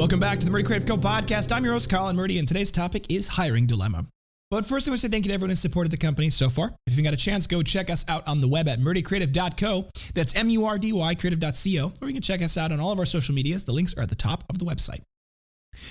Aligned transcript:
Welcome 0.00 0.18
back 0.18 0.38
to 0.38 0.46
the 0.46 0.50
Murdy 0.50 0.64
Creative 0.64 0.88
Co 0.88 0.96
podcast. 0.96 1.54
I'm 1.54 1.62
your 1.62 1.74
host, 1.74 1.90
Colin 1.90 2.16
Murdy, 2.16 2.38
and 2.38 2.48
today's 2.48 2.70
topic 2.70 3.12
is 3.12 3.28
hiring 3.28 3.66
dilemma. 3.66 4.06
But 4.50 4.64
first, 4.64 4.88
I 4.88 4.92
want 4.92 5.02
to 5.02 5.06
say 5.06 5.10
thank 5.10 5.26
you 5.26 5.28
to 5.28 5.34
everyone 5.34 5.50
who 5.50 5.56
supported 5.56 5.92
the 5.92 5.98
company 5.98 6.30
so 6.30 6.48
far. 6.48 6.72
If 6.86 6.96
you've 6.96 7.04
got 7.04 7.12
a 7.12 7.18
chance, 7.18 7.46
go 7.46 7.62
check 7.62 7.90
us 7.90 8.06
out 8.08 8.26
on 8.26 8.40
the 8.40 8.48
web 8.48 8.66
at 8.66 8.80
murdycreative.co. 8.80 9.90
That's 10.14 10.34
M 10.34 10.48
U 10.48 10.64
R 10.64 10.78
D 10.78 10.94
Y 10.94 11.14
creative.co. 11.16 11.92
Or 12.00 12.08
you 12.08 12.14
can 12.14 12.22
check 12.22 12.40
us 12.40 12.56
out 12.56 12.72
on 12.72 12.80
all 12.80 12.92
of 12.92 12.98
our 12.98 13.04
social 13.04 13.34
medias. 13.34 13.64
The 13.64 13.72
links 13.72 13.94
are 13.98 14.00
at 14.00 14.08
the 14.08 14.14
top 14.14 14.42
of 14.48 14.58
the 14.58 14.64
website. 14.64 15.02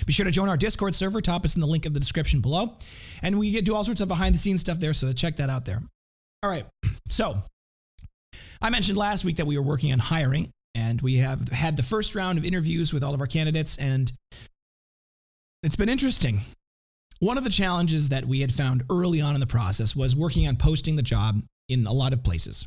Be 0.06 0.12
sure 0.12 0.24
to 0.24 0.32
join 0.32 0.48
our 0.48 0.56
Discord 0.56 0.96
server. 0.96 1.20
Top 1.20 1.44
is 1.44 1.54
in 1.54 1.60
the 1.60 1.68
link 1.68 1.86
of 1.86 1.94
the 1.94 2.00
description 2.00 2.40
below. 2.40 2.76
And 3.22 3.38
we 3.38 3.60
do 3.60 3.76
all 3.76 3.84
sorts 3.84 4.00
of 4.00 4.08
behind 4.08 4.34
the 4.34 4.38
scenes 4.38 4.60
stuff 4.60 4.80
there, 4.80 4.92
so 4.92 5.12
check 5.12 5.36
that 5.36 5.50
out 5.50 5.66
there. 5.66 5.82
All 6.42 6.50
right. 6.50 6.66
So, 7.06 7.38
I 8.62 8.70
mentioned 8.70 8.96
last 8.96 9.24
week 9.24 9.36
that 9.36 9.46
we 9.46 9.56
were 9.58 9.64
working 9.64 9.92
on 9.92 9.98
hiring, 9.98 10.50
and 10.74 11.00
we 11.02 11.16
have 11.18 11.48
had 11.48 11.76
the 11.76 11.82
first 11.82 12.14
round 12.14 12.38
of 12.38 12.44
interviews 12.44 12.92
with 12.92 13.02
all 13.02 13.14
of 13.14 13.20
our 13.20 13.26
candidates, 13.26 13.76
and 13.78 14.12
it's 15.62 15.76
been 15.76 15.88
interesting. 15.88 16.40
One 17.18 17.36
of 17.36 17.44
the 17.44 17.50
challenges 17.50 18.08
that 18.08 18.24
we 18.24 18.40
had 18.40 18.52
found 18.52 18.84
early 18.90 19.20
on 19.20 19.34
in 19.34 19.40
the 19.40 19.46
process 19.46 19.94
was 19.94 20.16
working 20.16 20.48
on 20.48 20.56
posting 20.56 20.96
the 20.96 21.02
job 21.02 21.42
in 21.68 21.86
a 21.86 21.92
lot 21.92 22.12
of 22.12 22.24
places. 22.24 22.66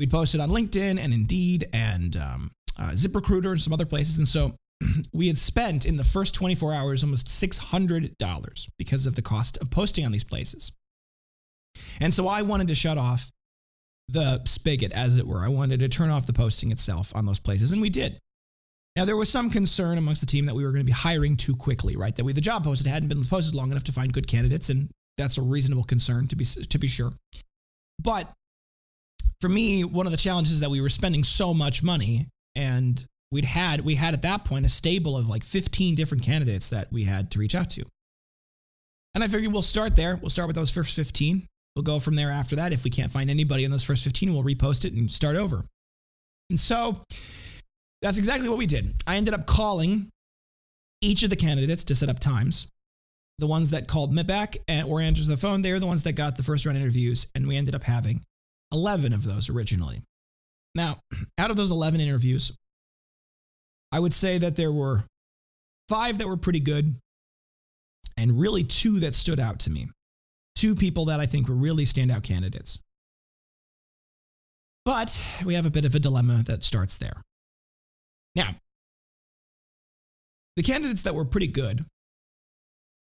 We'd 0.00 0.10
posted 0.10 0.40
on 0.40 0.50
LinkedIn 0.50 0.98
and 0.98 1.12
Indeed 1.12 1.68
and 1.72 2.16
um, 2.16 2.50
uh, 2.78 2.90
ZipRecruiter 2.90 3.50
and 3.50 3.60
some 3.60 3.72
other 3.72 3.84
places. 3.84 4.18
And 4.18 4.26
so 4.26 4.56
we 5.12 5.28
had 5.28 5.38
spent 5.38 5.84
in 5.84 5.96
the 5.96 6.04
first 6.04 6.34
24 6.34 6.72
hours 6.72 7.04
almost 7.04 7.26
$600 7.28 8.68
because 8.78 9.06
of 9.06 9.14
the 9.14 9.22
cost 9.22 9.58
of 9.58 9.70
posting 9.70 10.04
on 10.04 10.12
these 10.12 10.24
places. 10.24 10.72
And 12.00 12.12
so 12.12 12.28
I 12.28 12.42
wanted 12.42 12.68
to 12.68 12.74
shut 12.74 12.98
off 12.98 13.30
the 14.12 14.42
spigot, 14.44 14.92
as 14.92 15.16
it 15.16 15.26
were. 15.26 15.40
I 15.40 15.48
wanted 15.48 15.80
to 15.80 15.88
turn 15.88 16.10
off 16.10 16.26
the 16.26 16.32
posting 16.32 16.70
itself 16.70 17.14
on 17.16 17.26
those 17.26 17.38
places, 17.38 17.72
and 17.72 17.80
we 17.80 17.90
did. 17.90 18.18
Now, 18.94 19.06
there 19.06 19.16
was 19.16 19.30
some 19.30 19.48
concern 19.48 19.96
amongst 19.96 20.20
the 20.20 20.26
team 20.26 20.44
that 20.46 20.54
we 20.54 20.64
were 20.64 20.70
going 20.70 20.84
to 20.84 20.86
be 20.86 20.92
hiring 20.92 21.36
too 21.36 21.56
quickly, 21.56 21.96
right? 21.96 22.14
That 22.14 22.24
we, 22.24 22.34
the 22.34 22.42
job 22.42 22.64
posted 22.64 22.88
hadn't 22.88 23.08
been 23.08 23.24
posted 23.24 23.54
long 23.54 23.70
enough 23.70 23.84
to 23.84 23.92
find 23.92 24.12
good 24.12 24.26
candidates, 24.26 24.68
and 24.68 24.90
that's 25.16 25.38
a 25.38 25.42
reasonable 25.42 25.84
concern 25.84 26.28
to 26.28 26.36
be 26.36 26.44
to 26.44 26.78
be 26.78 26.88
sure. 26.88 27.12
But 27.98 28.30
for 29.40 29.48
me, 29.48 29.82
one 29.82 30.06
of 30.06 30.12
the 30.12 30.18
challenges 30.18 30.54
is 30.54 30.60
that 30.60 30.70
we 30.70 30.80
were 30.80 30.90
spending 30.90 31.24
so 31.24 31.54
much 31.54 31.82
money, 31.82 32.28
and 32.54 33.02
we'd 33.30 33.46
had 33.46 33.80
we 33.80 33.94
had 33.94 34.12
at 34.12 34.22
that 34.22 34.44
point 34.44 34.66
a 34.66 34.68
stable 34.68 35.16
of 35.16 35.26
like 35.26 35.42
15 35.42 35.94
different 35.94 36.22
candidates 36.22 36.68
that 36.68 36.92
we 36.92 37.04
had 37.04 37.30
to 37.30 37.38
reach 37.38 37.54
out 37.54 37.70
to. 37.70 37.84
And 39.14 39.24
I 39.24 39.26
figured 39.26 39.52
we'll 39.52 39.62
start 39.62 39.96
there. 39.96 40.16
We'll 40.16 40.30
start 40.30 40.48
with 40.48 40.56
those 40.56 40.70
first 40.70 40.94
15. 40.96 41.46
We'll 41.74 41.82
go 41.82 41.98
from 41.98 42.16
there 42.16 42.30
after 42.30 42.56
that. 42.56 42.72
If 42.72 42.84
we 42.84 42.90
can't 42.90 43.10
find 43.10 43.30
anybody 43.30 43.64
in 43.64 43.70
those 43.70 43.82
first 43.82 44.04
15, 44.04 44.32
we'll 44.32 44.44
repost 44.44 44.84
it 44.84 44.92
and 44.92 45.10
start 45.10 45.36
over. 45.36 45.64
And 46.50 46.60
so 46.60 47.02
that's 48.02 48.18
exactly 48.18 48.48
what 48.48 48.58
we 48.58 48.66
did. 48.66 48.94
I 49.06 49.16
ended 49.16 49.32
up 49.32 49.46
calling 49.46 50.10
each 51.00 51.22
of 51.22 51.30
the 51.30 51.36
candidates 51.36 51.84
to 51.84 51.94
set 51.94 52.08
up 52.08 52.18
times. 52.18 52.68
The 53.38 53.46
ones 53.46 53.70
that 53.70 53.88
called 53.88 54.12
me 54.12 54.22
back 54.22 54.56
and, 54.68 54.86
or 54.86 55.00
answered 55.00 55.26
the 55.26 55.38
phone, 55.38 55.62
they 55.62 55.72
were 55.72 55.80
the 55.80 55.86
ones 55.86 56.02
that 56.02 56.12
got 56.12 56.36
the 56.36 56.42
first 56.42 56.66
round 56.66 56.76
interviews, 56.76 57.26
and 57.34 57.48
we 57.48 57.56
ended 57.56 57.74
up 57.74 57.84
having 57.84 58.22
11 58.72 59.12
of 59.12 59.24
those 59.24 59.48
originally. 59.48 60.02
Now, 60.74 60.98
out 61.38 61.50
of 61.50 61.56
those 61.56 61.70
11 61.70 62.00
interviews, 62.00 62.52
I 63.90 63.98
would 63.98 64.12
say 64.12 64.38
that 64.38 64.56
there 64.56 64.72
were 64.72 65.04
five 65.88 66.18
that 66.18 66.28
were 66.28 66.36
pretty 66.36 66.60
good, 66.60 66.94
and 68.16 68.38
really 68.38 68.62
two 68.62 69.00
that 69.00 69.14
stood 69.14 69.40
out 69.40 69.58
to 69.60 69.70
me 69.70 69.88
two 70.62 70.76
people 70.76 71.06
that 71.06 71.18
I 71.18 71.26
think 71.26 71.48
were 71.48 71.56
really 71.56 71.84
standout 71.84 72.22
candidates. 72.22 72.78
But 74.84 75.10
we 75.44 75.54
have 75.54 75.66
a 75.66 75.70
bit 75.70 75.84
of 75.84 75.92
a 75.96 75.98
dilemma 75.98 76.44
that 76.46 76.62
starts 76.62 76.96
there. 76.98 77.20
Now, 78.36 78.54
the 80.54 80.62
candidates 80.62 81.02
that 81.02 81.16
were 81.16 81.24
pretty 81.24 81.48
good 81.48 81.84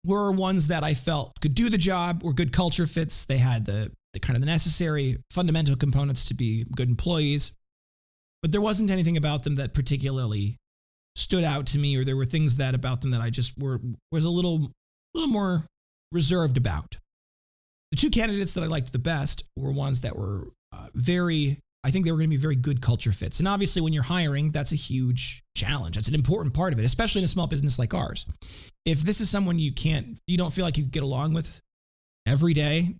were 0.05 0.33
ones 0.33 0.67
that 0.67 0.83
I 0.83 0.93
felt 0.95 1.39
could 1.39 1.55
do 1.55 1.69
the 1.69 1.77
job, 1.77 2.23
were 2.23 2.33
good 2.33 2.51
culture 2.51 2.85
fits. 2.85 3.23
They 3.23 3.37
had 3.37 3.65
the, 3.65 3.89
the 4.11 4.19
kind 4.19 4.35
of 4.35 4.41
the 4.41 4.47
necessary 4.47 5.17
fundamental 5.31 5.77
components 5.77 6.25
to 6.25 6.33
be 6.33 6.65
good 6.75 6.89
employees. 6.89 7.55
But 8.41 8.51
there 8.51 8.59
wasn't 8.59 8.91
anything 8.91 9.15
about 9.15 9.43
them 9.43 9.55
that 9.55 9.73
particularly 9.73 10.57
stood 11.15 11.45
out 11.45 11.67
to 11.67 11.79
me, 11.79 11.95
or 11.95 12.03
there 12.03 12.17
were 12.17 12.25
things 12.25 12.55
that 12.57 12.75
about 12.75 12.99
them 12.99 13.11
that 13.11 13.21
I 13.21 13.29
just 13.29 13.57
were 13.57 13.79
was 14.11 14.25
a 14.25 14.29
little 14.29 14.73
little 15.13 15.31
more 15.31 15.67
reserved 16.11 16.57
about. 16.57 16.97
The 17.91 17.97
two 17.97 18.09
candidates 18.09 18.53
that 18.53 18.63
I 18.63 18.67
liked 18.67 18.91
the 18.91 18.99
best 18.99 19.43
were 19.55 19.71
ones 19.71 20.01
that 20.01 20.17
were 20.17 20.47
uh, 20.73 20.87
very, 20.93 21.59
I 21.83 21.91
think 21.91 22.05
they 22.05 22.11
were 22.11 22.17
going 22.17 22.29
to 22.29 22.35
be 22.35 22.41
very 22.41 22.55
good 22.55 22.81
culture 22.81 23.11
fits. 23.11 23.39
And 23.39 23.47
obviously, 23.47 23.81
when 23.81 23.93
you're 23.93 24.03
hiring, 24.03 24.51
that's 24.51 24.71
a 24.71 24.77
huge 24.77 25.43
challenge. 25.55 25.95
That's 25.95 26.09
an 26.09 26.15
important 26.15 26.53
part 26.53 26.73
of 26.73 26.79
it, 26.79 26.85
especially 26.85 27.19
in 27.19 27.25
a 27.25 27.29
small 27.29 27.47
business 27.47 27.79
like 27.79 27.93
ours. 27.93 28.25
If 28.85 29.01
this 29.01 29.21
is 29.21 29.29
someone 29.29 29.59
you 29.59 29.71
can't, 29.71 30.17
you 30.27 30.37
don't 30.37 30.51
feel 30.51 30.65
like 30.65 30.77
you 30.77 30.85
get 30.85 31.03
along 31.03 31.33
with 31.33 31.61
every 32.27 32.53
day, 32.53 32.95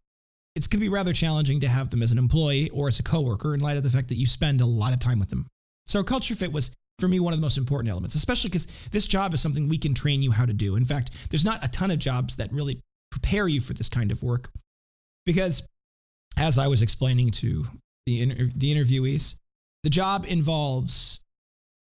it's 0.55 0.67
going 0.67 0.79
to 0.79 0.85
be 0.85 0.89
rather 0.89 1.13
challenging 1.13 1.59
to 1.59 1.67
have 1.67 1.89
them 1.89 2.01
as 2.01 2.11
an 2.11 2.17
employee 2.17 2.69
or 2.69 2.87
as 2.87 2.99
a 2.99 3.03
coworker 3.03 3.53
in 3.53 3.59
light 3.59 3.77
of 3.77 3.83
the 3.83 3.89
fact 3.89 4.07
that 4.09 4.15
you 4.15 4.25
spend 4.25 4.61
a 4.61 4.65
lot 4.65 4.93
of 4.93 4.99
time 4.99 5.19
with 5.19 5.29
them. 5.29 5.47
So, 5.87 6.03
culture 6.03 6.35
fit 6.35 6.53
was 6.53 6.73
for 6.99 7.07
me 7.07 7.19
one 7.19 7.33
of 7.33 7.39
the 7.39 7.45
most 7.45 7.57
important 7.57 7.91
elements, 7.91 8.15
especially 8.15 8.49
because 8.49 8.65
this 8.91 9.05
job 9.05 9.33
is 9.33 9.41
something 9.41 9.67
we 9.67 9.77
can 9.77 9.93
train 9.93 10.21
you 10.21 10.31
how 10.31 10.45
to 10.45 10.53
do. 10.53 10.75
In 10.75 10.85
fact, 10.85 11.11
there's 11.29 11.45
not 11.45 11.63
a 11.63 11.67
ton 11.67 11.91
of 11.91 11.99
jobs 11.99 12.37
that 12.37 12.51
really 12.53 12.79
prepare 13.11 13.47
you 13.47 13.59
for 13.59 13.73
this 13.73 13.89
kind 13.89 14.11
of 14.11 14.23
work. 14.23 14.49
Because 15.25 15.67
as 16.37 16.57
I 16.57 16.67
was 16.67 16.81
explaining 16.81 17.31
to 17.31 17.65
the, 18.05 18.21
inter- 18.21 18.51
the 18.55 18.73
interviewees, 18.73 19.39
the 19.83 19.89
job 19.89 20.25
involves 20.27 21.19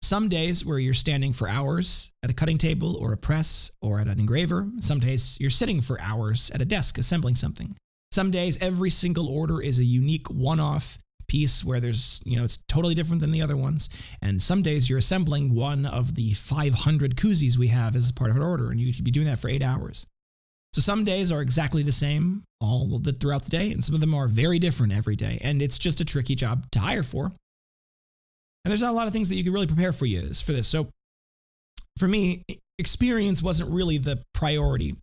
some 0.03 0.29
days 0.29 0.67
where 0.67 0.79
you're 0.79 0.93
standing 0.93 1.33
for 1.33 1.49
hours 1.49 2.13
at 2.23 2.31
a 2.31 2.35
cutting 2.35 2.59
table 2.59 2.97
or 2.97 3.13
a 3.13 3.17
press 3.17 3.71
or 3.81 4.01
at 4.01 4.07
an 4.07 4.21
engraver. 4.21 4.69
Some 4.81 5.01
days 5.01 5.39
you're 5.41 5.51
sitting 5.51 5.81
for 5.81 6.01
hours 6.01 6.51
at 6.51 6.61
a 6.61 6.67
desk 6.67 6.99
assembling 6.99 7.37
something. 7.37 7.75
Some 8.13 8.31
days 8.31 8.61
every 8.63 8.91
single 8.91 9.29
order 9.29 9.61
is 9.61 9.79
a 9.79 9.85
unique 9.85 10.29
one 10.29 10.61
off 10.61 10.99
piece 11.27 11.65
where 11.65 11.81
there's, 11.81 12.21
you 12.25 12.37
know, 12.37 12.45
it's 12.45 12.59
totally 12.69 12.95
different 12.95 13.23
than 13.23 13.33
the 13.33 13.43
other 13.43 13.57
ones. 13.57 13.89
And 14.21 14.43
some 14.43 14.63
days 14.63 14.89
you're 14.89 14.99
assembling 14.99 15.55
one 15.55 15.87
of 15.87 16.15
the 16.15 16.33
500 16.35 17.17
koozies 17.17 17.57
we 17.57 17.69
have 17.69 17.97
as 17.97 18.13
part 18.13 18.31
of 18.31 18.37
an 18.37 18.43
order, 18.43 18.71
and 18.71 18.81
you 18.81 18.93
could 18.93 19.05
be 19.05 19.11
doing 19.11 19.27
that 19.27 19.39
for 19.39 19.49
eight 19.49 19.63
hours. 19.63 20.07
So 20.75 20.81
some 20.81 21.05
days 21.05 21.31
are 21.31 21.41
exactly 21.41 21.85
the 21.85 21.93
same 21.93 22.43
all 22.61 22.99
the, 22.99 23.13
throughout 23.13 23.45
the 23.45 23.51
day, 23.51 23.71
and 23.71 23.85
some 23.85 23.95
of 23.95 24.01
them 24.01 24.13
are 24.13 24.27
very 24.27 24.59
different 24.59 24.93
every 24.93 25.15
day. 25.15 25.39
And 25.41 25.63
it's 25.63 25.79
just 25.79 26.01
a 26.01 26.05
tricky 26.05 26.35
job 26.35 26.69
to 26.73 26.81
hire 26.81 27.05
for. 27.05 27.27
And 27.27 28.71
there's 28.73 28.83
not 28.83 28.91
a 28.91 28.97
lot 28.97 29.07
of 29.07 29.13
things 29.13 29.29
that 29.29 29.37
you 29.37 29.45
can 29.45 29.53
really 29.53 29.69
prepare 29.69 29.93
for 29.93 30.07
you 30.07 30.35
for 30.35 30.53
this. 30.53 30.67
So 30.67 30.89
for 31.97 32.09
me, 32.09 32.43
experience 32.77 33.41
wasn't 33.41 33.71
really 33.71 33.99
the 33.99 34.25
priority. 34.35 34.97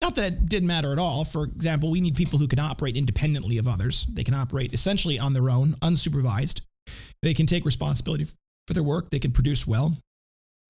Not 0.00 0.14
that 0.14 0.32
it 0.32 0.48
didn't 0.48 0.68
matter 0.68 0.90
at 0.90 0.98
all. 0.98 1.24
For 1.24 1.44
example, 1.44 1.90
we 1.90 2.00
need 2.00 2.14
people 2.14 2.38
who 2.38 2.48
can 2.48 2.58
operate 2.58 2.96
independently 2.96 3.58
of 3.58 3.68
others. 3.68 4.06
They 4.06 4.24
can 4.24 4.32
operate 4.32 4.72
essentially 4.72 5.18
on 5.18 5.34
their 5.34 5.50
own, 5.50 5.74
unsupervised. 5.82 6.62
They 7.20 7.34
can 7.34 7.44
take 7.44 7.66
responsibility 7.66 8.24
for 8.66 8.72
their 8.72 8.82
work. 8.82 9.10
They 9.10 9.18
can 9.18 9.32
produce 9.32 9.66
well. 9.66 9.98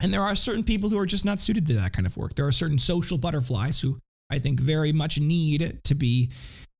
And 0.00 0.12
there 0.12 0.22
are 0.22 0.34
certain 0.34 0.65
people 0.65 0.91
who 0.91 0.99
are 0.99 1.06
just 1.06 1.25
not 1.25 1.38
suited 1.38 1.69
to 1.69 1.75
that 1.75 1.93
kind 1.93 2.06
of 2.06 2.17
work. 2.17 2.34
There 2.34 2.49
are 2.49 2.53
certain 2.53 2.81
social 2.81 3.17
butterflies 3.17 3.82
who 3.82 4.00
I 4.30 4.38
think 4.38 4.60
very 4.60 4.92
much 4.92 5.18
need 5.18 5.80
to 5.84 5.94
be 5.94 6.30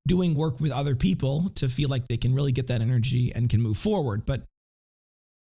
doing 0.07 0.35
work 0.35 0.61
with 0.61 0.73
other 0.73 0.95
people 0.95 1.51
to 1.57 1.69
feel 1.69 1.89
like 1.89 2.09
they 2.09 2.17
can 2.17 2.35
really 2.35 2.53
get 2.53 2.69
that 2.69 2.81
energy 2.81 3.33
and 3.35 3.49
can 3.49 3.61
move 3.61 3.77
forward. 3.77 4.25
But 4.25 4.43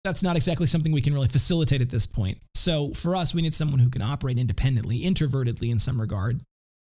that's 0.04 0.24
not 0.24 0.36
exactly 0.36 0.68
something 0.68 0.92
we 0.92 1.02
can 1.02 1.14
really 1.14 1.28
facilitate 1.28 1.82
at 1.82 1.90
this 1.90 2.06
point. 2.06 2.38
So 2.56 2.94
for 2.94 3.16
us, 3.16 3.34
we 3.34 3.42
need 3.42 3.56
someone 3.56 3.80
who 3.80 3.90
can 3.90 4.02
operate 4.02 4.38
independently, 4.38 5.02
introvertedly 5.02 5.70
in 5.70 5.80
some 5.80 6.00
regard, 6.00 6.42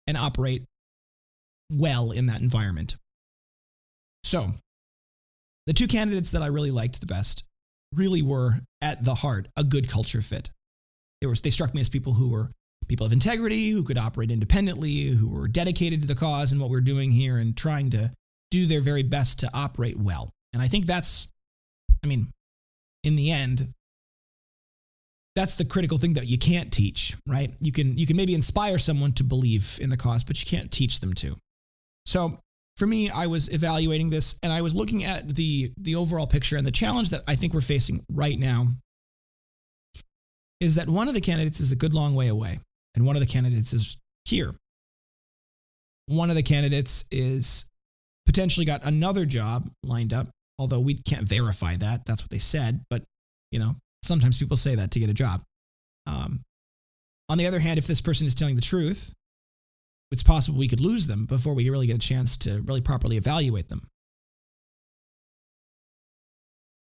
and 0.06 0.18
operate 0.18 0.66
well 1.72 2.12
in 2.12 2.28
that 2.28 2.42
environment. 2.42 2.96
So 4.24 4.52
the 5.66 5.74
two 5.74 5.88
candidates 5.88 6.32
that 6.32 6.42
I 6.42 6.48
really 6.48 6.72
liked 6.72 7.00
the 7.00 7.06
best 7.06 7.44
really 7.94 8.22
were 8.22 8.60
at 8.82 9.04
the 9.04 9.16
heart 9.16 9.48
a 9.56 9.64
good 9.64 9.90
culture 9.90 10.22
fit. 10.22 10.52
They 11.22 11.28
were 11.28 11.36
they 11.36 11.50
struck 11.50 11.74
me 11.74 11.82
as 11.82 11.90
people 11.90 12.14
who 12.14 12.30
were 12.30 12.52
people 12.88 13.06
of 13.06 13.12
integrity 13.12 13.72
who 13.72 13.84
could 13.84 13.98
operate 13.98 14.32
independently, 14.32 15.10
who 15.10 15.28
were 15.28 15.48
dedicated 15.48 16.02
to 16.02 16.08
the 16.08 16.16
cause 16.16 16.52
and 16.52 16.62
what 16.62 16.70
we're 16.70 16.82
doing 16.82 17.12
here 17.12 17.38
and 17.38 17.56
trying 17.56 17.90
to 17.92 18.12
do 18.50 18.66
their 18.66 18.82
very 18.82 19.04
best 19.04 19.40
to 19.40 19.50
operate 19.54 19.98
well. 19.98 20.30
And 20.54 20.62
I 20.62 20.68
think 20.68 20.86
that's, 20.86 21.32
I 22.04 22.08
mean, 22.08 22.28
in 23.04 23.16
the 23.16 23.32
end, 23.32 23.74
that's 25.36 25.56
the 25.56 25.66
critical 25.66 25.98
thing 25.98 26.14
that 26.14 26.28
you 26.28 26.38
can't 26.38 26.72
teach, 26.72 27.16
right? 27.28 27.54
You 27.60 27.72
can 27.72 27.96
you 27.98 28.08
can 28.08 28.18
maybe 28.18 28.34
inspire 28.34 28.80
someone 28.80 29.12
to 29.14 29.24
believe 29.24 29.78
in 29.80 29.92
the 29.92 29.98
cause, 29.98 30.24
but 30.24 30.40
you 30.40 30.48
can't 30.48 30.72
teach 30.72 31.00
them 31.00 31.14
to. 31.16 31.36
So 32.06 32.40
for 32.76 32.88
me, 32.88 33.10
I 33.10 33.28
was 33.28 33.54
evaluating 33.54 34.10
this 34.10 34.40
and 34.42 34.52
I 34.52 34.62
was 34.62 34.74
looking 34.74 35.04
at 35.04 35.36
the 35.36 35.74
the 35.78 35.96
overall 35.96 36.26
picture 36.26 36.58
and 36.58 36.66
the 36.66 36.72
challenge 36.72 37.12
that 37.12 37.22
I 37.28 37.36
think 37.36 37.54
we're 37.54 37.62
facing 37.62 38.04
right 38.12 38.40
now 38.40 38.70
is 40.60 40.74
that 40.74 40.90
one 40.90 41.08
of 41.08 41.14
the 41.14 41.22
candidates 41.22 41.60
is 41.60 41.72
a 41.72 41.76
good 41.76 41.94
long 41.94 42.16
way 42.16 42.28
away 42.28 42.60
and 42.98 43.06
one 43.06 43.16
of 43.16 43.20
the 43.20 43.28
candidates 43.28 43.74
is 43.74 43.96
here. 44.26 44.56
One 46.08 46.32
of 46.32 46.36
the 46.36 46.42
candidates 46.42 47.06
is 47.12 47.70
potentially 48.26 48.66
got 48.66 48.84
another 48.84 49.24
job 49.24 49.70
lined 49.84 50.14
up, 50.14 50.30
although 50.58 50.80
we 50.80 50.96
can't 50.96 51.30
verify 51.30 51.76
that. 51.76 52.06
That's 52.08 52.24
what 52.24 52.32
they 52.32 52.40
said, 52.40 52.82
but 52.90 53.04
you 53.52 53.60
know, 53.60 53.76
sometimes 54.02 54.40
people 54.40 54.58
say 54.58 54.74
that 54.74 54.90
to 54.92 55.00
get 55.00 55.12
a 55.12 55.14
job. 55.14 55.44
Um, 56.08 56.42
On 57.30 57.38
the 57.38 57.46
other 57.46 57.60
hand, 57.60 57.78
if 57.78 57.86
this 57.86 58.02
person 58.02 58.26
is 58.26 58.34
telling 58.34 58.56
the 58.56 58.62
truth, 58.62 59.14
it's 60.12 60.24
possible 60.24 60.58
we 60.58 60.68
could 60.68 60.82
lose 60.82 61.06
them 61.06 61.26
before 61.26 61.54
we 61.54 61.70
really 61.70 61.86
get 61.86 61.98
a 61.98 62.00
chance 62.00 62.36
to 62.38 62.62
really 62.62 62.82
properly 62.82 63.16
evaluate 63.16 63.70
them. 63.70 63.88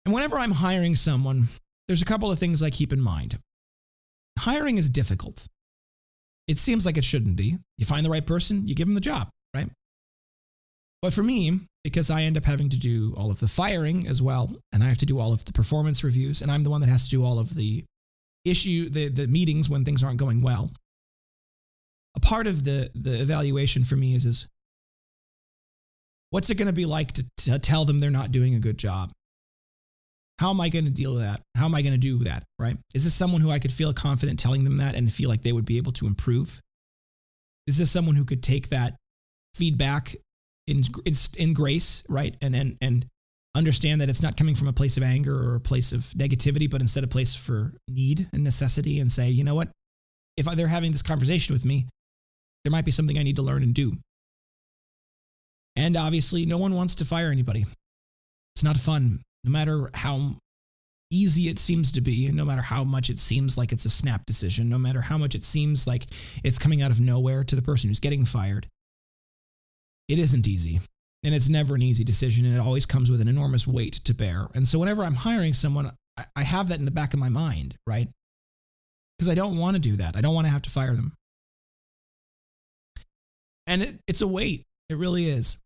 And 0.05 0.13
whenever 0.13 0.37
I'm 0.37 0.51
hiring 0.51 0.95
someone, 0.95 1.47
there's 1.87 2.03
a 2.03 2.05
couple 2.05 2.31
of 2.31 2.37
things 2.37 2.61
I 2.61 2.69
keep 2.69 2.93
in 2.93 3.01
mind. 3.01 3.39
Hiring 4.37 4.77
is 4.77 4.89
difficult. 4.89 5.47
It 6.47 6.59
seems 6.59 6.86
like 6.86 6.97
it 6.97 7.06
shouldn't 7.06 7.36
be. 7.36 7.57
You 7.77 7.86
find 7.86 8.06
the 8.06 8.09
right 8.09 8.25
person, 8.25 8.68
you 8.68 8.75
give 8.75 8.88
them 8.88 8.95
the 8.95 9.01
job, 9.01 9.30
right? 9.53 9.69
But 11.01 11.13
for 11.13 11.24
me, 11.24 11.62
because 11.83 12.09
I 12.09 12.24
end 12.24 12.38
up 12.38 12.45
having 12.45 12.69
to 12.69 12.80
do 12.80 13.13
all 13.18 13.30
of 13.30 13.39
the 13.39 13.47
firing 13.47 14.07
as 14.07 14.21
well, 14.21 14.56
and 14.71 14.83
I 14.83 14.88
have 14.88 14.97
to 15.00 15.06
do 15.06 15.19
all 15.19 15.33
of 15.33 15.45
the 15.45 15.53
performance 15.53 16.03
reviews, 16.03 16.42
and 16.42 16.51
I'm 16.51 16.63
the 16.63 16.69
one 16.69 16.81
that 16.81 16.89
has 16.89 17.06
to 17.06 17.09
do 17.09 17.24
all 17.24 17.38
of 17.39 17.56
the 17.56 17.86
issue, 18.44 18.89
the, 18.89 19.09
the 19.09 19.27
meetings 19.27 19.69
when 19.69 19.86
things 19.86 20.03
aren't 20.03 20.19
going 20.19 20.42
well. 20.42 20.71
A 22.15 22.19
part 22.19 22.48
of 22.48 22.63
the, 22.63 22.91
the 22.95 23.21
evaluation 23.21 23.83
for 23.83 23.95
me 23.95 24.15
is, 24.15 24.25
is 24.25 24.48
what's 26.30 26.50
it 26.50 26.56
going 26.56 26.68
to 26.68 26.74
be 26.74 26.86
like 26.86 27.12
to, 27.13 27.25
to 27.38 27.59
tell 27.59 27.86
them 27.86 28.00
they're 28.00 28.09
not 28.12 28.31
doing 28.31 28.56
a 28.56 28.59
good 28.59 28.77
job? 28.77 29.12
How 30.39 30.49
am 30.49 30.59
I 30.59 30.69
going 30.69 30.85
to 30.85 30.91
deal 30.91 31.13
with 31.13 31.21
that? 31.21 31.41
How 31.55 31.65
am 31.65 31.75
I 31.75 31.81
going 31.81 31.93
to 31.93 31.99
do 31.99 32.19
that? 32.25 32.43
Right? 32.59 32.77
Is 32.93 33.05
this 33.05 33.13
someone 33.13 33.41
who 33.41 33.51
I 33.51 33.59
could 33.59 33.71
feel 33.71 33.93
confident 33.93 34.39
telling 34.39 34.63
them 34.63 34.77
that 34.77 34.95
and 34.95 35.11
feel 35.11 35.29
like 35.29 35.43
they 35.43 35.53
would 35.53 35.65
be 35.65 35.77
able 35.77 35.93
to 35.93 36.07
improve? 36.07 36.59
Is 37.67 37.77
this 37.77 37.91
someone 37.91 38.15
who 38.15 38.25
could 38.25 38.43
take 38.43 38.69
that 38.69 38.95
feedback 39.53 40.15
in 40.67 40.83
in, 41.05 41.13
in 41.37 41.53
grace, 41.53 42.03
right? 42.09 42.35
And 42.41 42.55
and 42.55 42.77
and 42.81 43.05
understand 43.55 44.01
that 44.01 44.09
it's 44.09 44.21
not 44.21 44.35
coming 44.35 44.55
from 44.55 44.67
a 44.67 44.73
place 44.73 44.97
of 44.97 45.03
anger 45.03 45.33
or 45.33 45.55
a 45.55 45.61
place 45.61 45.93
of 45.93 46.01
negativity, 46.17 46.69
but 46.69 46.81
instead 46.81 47.03
a 47.03 47.07
place 47.07 47.33
for 47.33 47.73
need 47.88 48.27
and 48.33 48.43
necessity, 48.43 48.99
and 48.99 49.11
say, 49.11 49.29
you 49.29 49.43
know 49.43 49.55
what? 49.55 49.69
If 50.38 50.45
they're 50.45 50.67
having 50.67 50.91
this 50.91 51.01
conversation 51.01 51.53
with 51.53 51.63
me, 51.63 51.88
there 52.63 52.71
might 52.71 52.85
be 52.85 52.91
something 52.91 53.17
I 53.17 53.23
need 53.23 53.38
to 53.38 53.41
learn 53.41 53.63
and 53.63 53.73
do. 53.73 53.93
And 55.77 55.95
obviously, 55.95 56.45
no 56.45 56.57
one 56.57 56.73
wants 56.73 56.95
to 56.95 57.05
fire 57.05 57.31
anybody. 57.31 57.65
It's 58.55 58.63
not 58.63 58.77
fun, 58.77 59.21
no 59.45 59.51
matter 59.51 59.89
how 59.94 60.36
easy 61.12 61.50
it 61.50 61.59
seems 61.59 61.92
to 61.94 62.01
be, 62.01 62.25
and 62.25 62.36
no 62.36 62.45
matter 62.45 62.63
how 62.63 62.83
much 62.83 63.09
it 63.09 63.19
seems 63.19 63.57
like 63.57 63.71
it's 63.71 63.86
a 63.86 63.89
snap 63.89 64.25
decision, 64.25 64.69
no 64.69 64.77
matter 64.77 65.01
how 65.01 65.18
much 65.18 65.36
it 65.36 65.44
seems 65.44 65.88
like 65.88 66.06
it's 66.44 66.59
coming 66.59 66.81
out 66.81 66.92
of 66.92 67.00
nowhere 67.00 67.44
to 67.44 67.56
the 67.56 67.62
person 67.62 67.89
who's 67.89 68.00
getting 68.00 68.25
fired 68.25 68.68
it 70.07 70.19
isn't 70.19 70.47
easy. 70.47 70.80
And 71.24 71.33
it's 71.33 71.50
never 71.50 71.74
an 71.74 71.81
easy 71.81 72.03
decision, 72.03 72.45
and 72.45 72.56
it 72.56 72.59
always 72.59 72.86
comes 72.86 73.09
with 73.09 73.19
an 73.19 73.27
enormous 73.27 73.65
weight 73.65 73.94
to 73.94 74.13
bear. 74.13 74.47
And 74.53 74.68
so, 74.68 74.77
whenever 74.77 75.03
I'm 75.03 75.15
hiring 75.15 75.53
someone, 75.53 75.91
I 76.36 76.44
have 76.44 76.68
that 76.68 76.77
in 76.77 76.86
the 76.86 76.91
back 76.91 77.15
of 77.15 77.19
my 77.19 77.30
mind, 77.30 77.75
right? 77.88 78.07
Because 79.18 79.30
I 79.30 79.33
don't 79.33 79.57
want 79.57 79.75
to 79.75 79.80
do 79.80 79.95
that. 79.95 80.15
I 80.15 80.21
don't 80.21 80.36
want 80.36 80.45
to 80.45 80.51
have 80.51 80.62
to 80.63 80.69
fire 80.69 80.94
them. 80.94 81.13
And 83.65 83.81
it, 83.81 84.00
it's 84.07 84.21
a 84.21 84.27
weight. 84.27 84.65
It 84.88 84.98
really 84.98 85.27
is. 85.27 85.57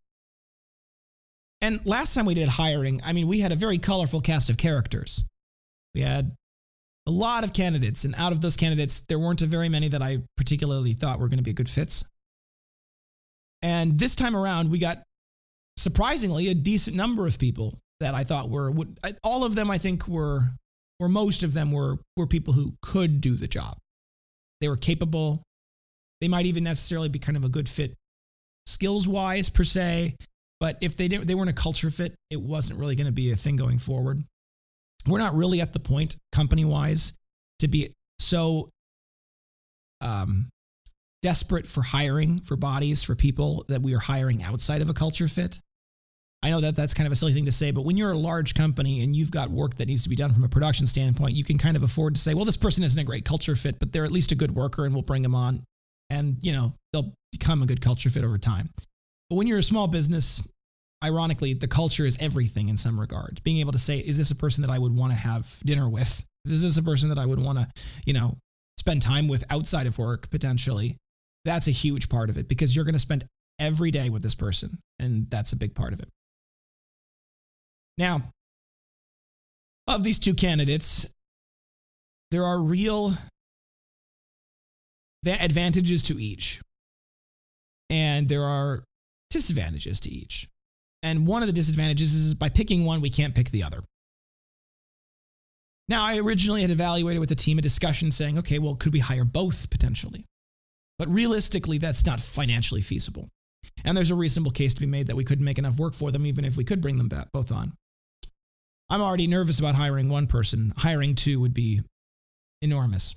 And 1.61 1.85
last 1.85 2.13
time 2.13 2.25
we 2.25 2.33
did 2.33 2.47
hiring, 2.47 3.01
I 3.03 3.13
mean, 3.13 3.27
we 3.27 3.39
had 3.39 3.51
a 3.51 3.55
very 3.55 3.77
colorful 3.77 4.21
cast 4.21 4.49
of 4.49 4.57
characters. 4.57 5.25
We 5.93 6.01
had 6.01 6.31
a 7.05 7.11
lot 7.11 7.43
of 7.43 7.53
candidates, 7.53 8.05
and 8.05 8.15
out 8.15 8.31
of 8.31 8.41
those 8.41 8.55
candidates, 8.55 9.01
there 9.01 9.19
weren't 9.19 9.41
a 9.41 9.45
very 9.45 9.67
many 9.67 9.87
that 9.89 10.01
I 10.01 10.19
particularly 10.37 10.93
thought 10.93 11.19
were 11.19 11.27
going 11.27 11.39
to 11.39 11.43
be 11.43 11.53
good 11.53 11.69
fits. 11.69 12.05
And 13.61 13.99
this 13.99 14.15
time 14.15 14.35
around, 14.35 14.69
we 14.69 14.79
got 14.79 15.03
surprisingly 15.75 16.49
a 16.49 16.53
decent 16.53 16.95
number 16.95 17.27
of 17.27 17.39
people 17.39 17.73
that 17.99 18.13
I 18.13 18.23
thought 18.23 18.49
were 18.49 18.71
would, 18.71 18.99
all 19.23 19.43
of 19.43 19.55
them. 19.55 19.69
I 19.69 19.77
think 19.77 20.07
were 20.07 20.51
or 20.99 21.09
most 21.09 21.43
of 21.43 21.53
them 21.53 21.71
were 21.71 21.97
were 22.15 22.27
people 22.27 22.53
who 22.53 22.75
could 22.81 23.21
do 23.21 23.35
the 23.35 23.47
job. 23.47 23.77
They 24.61 24.69
were 24.69 24.77
capable. 24.77 25.43
They 26.21 26.27
might 26.27 26.45
even 26.45 26.63
necessarily 26.63 27.09
be 27.09 27.19
kind 27.19 27.37
of 27.37 27.43
a 27.43 27.49
good 27.49 27.67
fit 27.67 27.95
skills 28.65 29.07
wise 29.07 29.49
per 29.49 29.63
se. 29.63 30.15
But 30.59 30.77
if 30.81 30.97
they 30.97 31.07
didn't, 31.07 31.27
they 31.27 31.35
weren't 31.35 31.49
a 31.49 31.53
culture 31.53 31.89
fit, 31.89 32.15
it 32.29 32.41
wasn't 32.41 32.79
really 32.79 32.95
going 32.95 33.07
to 33.07 33.13
be 33.13 33.31
a 33.31 33.35
thing 33.35 33.55
going 33.55 33.79
forward. 33.79 34.23
We're 35.07 35.19
not 35.19 35.33
really 35.33 35.61
at 35.61 35.73
the 35.73 35.79
point 35.79 36.17
company 36.31 36.65
wise 36.65 37.13
to 37.59 37.67
be 37.67 37.93
so 38.19 38.69
um, 40.01 40.49
desperate 41.21 41.67
for 41.67 41.81
hiring 41.81 42.39
for 42.39 42.55
bodies 42.55 43.03
for 43.03 43.15
people 43.15 43.65
that 43.69 43.81
we 43.81 43.95
are 43.95 43.99
hiring 43.99 44.43
outside 44.43 44.81
of 44.81 44.89
a 44.89 44.93
culture 44.93 45.27
fit. 45.27 45.59
I 46.41 46.51
know 46.51 46.61
that 46.61 46.75
that's 46.75 46.93
kind 46.93 47.05
of 47.05 47.11
a 47.11 47.17
silly 47.17 47.33
thing 47.33 47.45
to 47.45 47.51
say, 47.51 47.71
but 47.71 47.83
when 47.83 47.97
you're 47.97 48.11
a 48.11 48.17
large 48.17 48.55
company 48.55 49.03
and 49.03 49.13
you've 49.13 49.31
got 49.31 49.49
work 49.49 49.75
that 49.75 49.87
needs 49.87 50.03
to 50.03 50.09
be 50.09 50.15
done 50.15 50.31
from 50.31 50.45
a 50.45 50.49
production 50.49 50.85
standpoint, 50.85 51.35
you 51.35 51.43
can 51.43 51.57
kind 51.57 51.75
of 51.75 51.83
afford 51.83 52.15
to 52.15 52.21
say, 52.21 52.33
well, 52.33 52.45
this 52.45 52.55
person 52.55 52.83
isn't 52.83 52.99
a 52.99 53.03
great 53.03 53.25
culture 53.25 53.57
fit, 53.57 53.77
but 53.77 53.91
they're 53.91 54.05
at 54.05 54.11
least 54.11 54.31
a 54.31 54.35
good 54.35 54.55
worker 54.55 54.85
and 54.85 54.93
we'll 54.93 55.03
bring 55.03 55.21
them 55.21 55.35
on 55.35 55.63
and, 56.09 56.37
you 56.41 56.53
know, 56.53 56.73
they'll 56.93 57.13
become 57.33 57.61
a 57.61 57.65
good 57.65 57.81
culture 57.81 58.09
fit 58.09 58.23
over 58.23 58.37
time. 58.37 58.69
But 59.29 59.35
when 59.35 59.47
you're 59.47 59.59
a 59.59 59.63
small 59.63 59.87
business, 59.87 60.47
ironically, 61.03 61.53
the 61.53 61.67
culture 61.67 62.05
is 62.05 62.17
everything 62.19 62.69
in 62.69 62.77
some 62.77 62.99
regard. 62.99 63.41
Being 63.43 63.57
able 63.57 63.71
to 63.71 63.79
say, 63.79 63.99
is 63.99 64.17
this 64.17 64.31
a 64.31 64.35
person 64.35 64.61
that 64.63 64.71
I 64.71 64.79
would 64.79 64.95
want 64.95 65.11
to 65.11 65.17
have 65.17 65.59
dinner 65.65 65.87
with? 65.87 66.25
Is 66.45 66.63
this 66.63 66.77
a 66.77 66.83
person 66.83 67.09
that 67.09 67.19
I 67.19 67.25
would 67.25 67.39
want 67.39 67.59
to, 67.59 67.67
you 68.05 68.13
know, 68.13 68.37
spend 68.79 69.01
time 69.01 69.27
with 69.27 69.43
outside 69.49 69.87
of 69.87 69.97
work 69.97 70.29
potentially? 70.29 70.97
That's 71.45 71.67
a 71.67 71.71
huge 71.71 72.09
part 72.09 72.29
of 72.29 72.37
it 72.37 72.47
because 72.47 72.75
you're 72.75 72.85
going 72.85 72.93
to 72.93 72.99
spend 72.99 73.25
every 73.59 73.91
day 73.91 74.09
with 74.09 74.23
this 74.23 74.35
person, 74.35 74.79
and 74.97 75.29
that's 75.29 75.51
a 75.51 75.57
big 75.57 75.75
part 75.75 75.93
of 75.93 75.99
it. 75.99 76.09
Now, 77.97 78.31
of 79.87 80.03
these 80.03 80.17
two 80.17 80.33
candidates, 80.33 81.05
there 82.31 82.45
are 82.45 82.59
real 82.59 83.13
advantages 85.25 86.01
to 86.03 86.21
each, 86.21 86.61
and 87.89 88.29
there 88.29 88.43
are 88.43 88.83
disadvantages 89.29 89.99
to 90.01 90.11
each. 90.11 90.47
And 91.01 91.25
one 91.25 91.41
of 91.41 91.47
the 91.47 91.53
disadvantages 91.53 92.13
is 92.13 92.33
by 92.33 92.49
picking 92.49 92.85
one, 92.85 93.01
we 93.01 93.09
can't 93.09 93.35
pick 93.35 93.51
the 93.51 93.63
other. 93.63 93.81
Now, 95.87 96.03
I 96.03 96.17
originally 96.19 96.61
had 96.61 96.71
evaluated 96.71 97.19
with 97.19 97.29
the 97.29 97.35
team 97.35 97.57
a 97.57 97.61
discussion 97.61 98.11
saying, 98.11 98.37
okay, 98.37 98.59
well, 98.59 98.75
could 98.75 98.93
we 98.93 98.99
hire 98.99 99.25
both 99.25 99.69
potentially? 99.69 100.25
But 100.99 101.09
realistically, 101.09 101.77
that's 101.77 102.05
not 102.05 102.19
financially 102.19 102.81
feasible. 102.81 103.29
And 103.83 103.95
there's 103.95 104.11
a 104.11 104.15
reasonable 104.15 104.51
case 104.51 104.73
to 104.73 104.81
be 104.81 104.85
made 104.85 105.07
that 105.07 105.15
we 105.15 105.23
couldn't 105.23 105.45
make 105.45 105.57
enough 105.57 105.79
work 105.79 105.93
for 105.93 106.11
them, 106.11 106.25
even 106.25 106.45
if 106.45 106.57
we 106.57 106.63
could 106.63 106.81
bring 106.81 106.97
them 106.97 107.09
both 107.33 107.51
on. 107.51 107.73
I'm 108.89 109.01
already 109.01 109.27
nervous 109.27 109.59
about 109.59 109.75
hiring 109.75 110.09
one 110.09 110.27
person. 110.27 110.73
Hiring 110.77 111.15
two 111.15 111.39
would 111.39 111.53
be 111.53 111.81
enormous. 112.61 113.15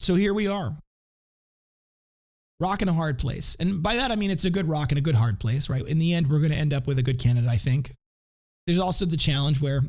So 0.00 0.14
here 0.14 0.34
we 0.34 0.46
are. 0.46 0.76
Rock 2.60 2.82
in 2.82 2.88
a 2.88 2.92
hard 2.92 3.18
place. 3.18 3.56
And 3.58 3.82
by 3.82 3.96
that, 3.96 4.10
I 4.10 4.16
mean 4.16 4.30
it's 4.30 4.44
a 4.44 4.50
good 4.50 4.68
rock 4.68 4.92
and 4.92 4.98
a 4.98 5.02
good 5.02 5.16
hard 5.16 5.40
place, 5.40 5.68
right? 5.68 5.84
In 5.86 5.98
the 5.98 6.14
end, 6.14 6.30
we're 6.30 6.38
going 6.38 6.52
to 6.52 6.56
end 6.56 6.72
up 6.72 6.86
with 6.86 6.98
a 6.98 7.02
good 7.02 7.18
candidate, 7.18 7.50
I 7.50 7.56
think. 7.56 7.92
There's 8.66 8.78
also 8.78 9.04
the 9.04 9.16
challenge 9.16 9.60
where 9.60 9.82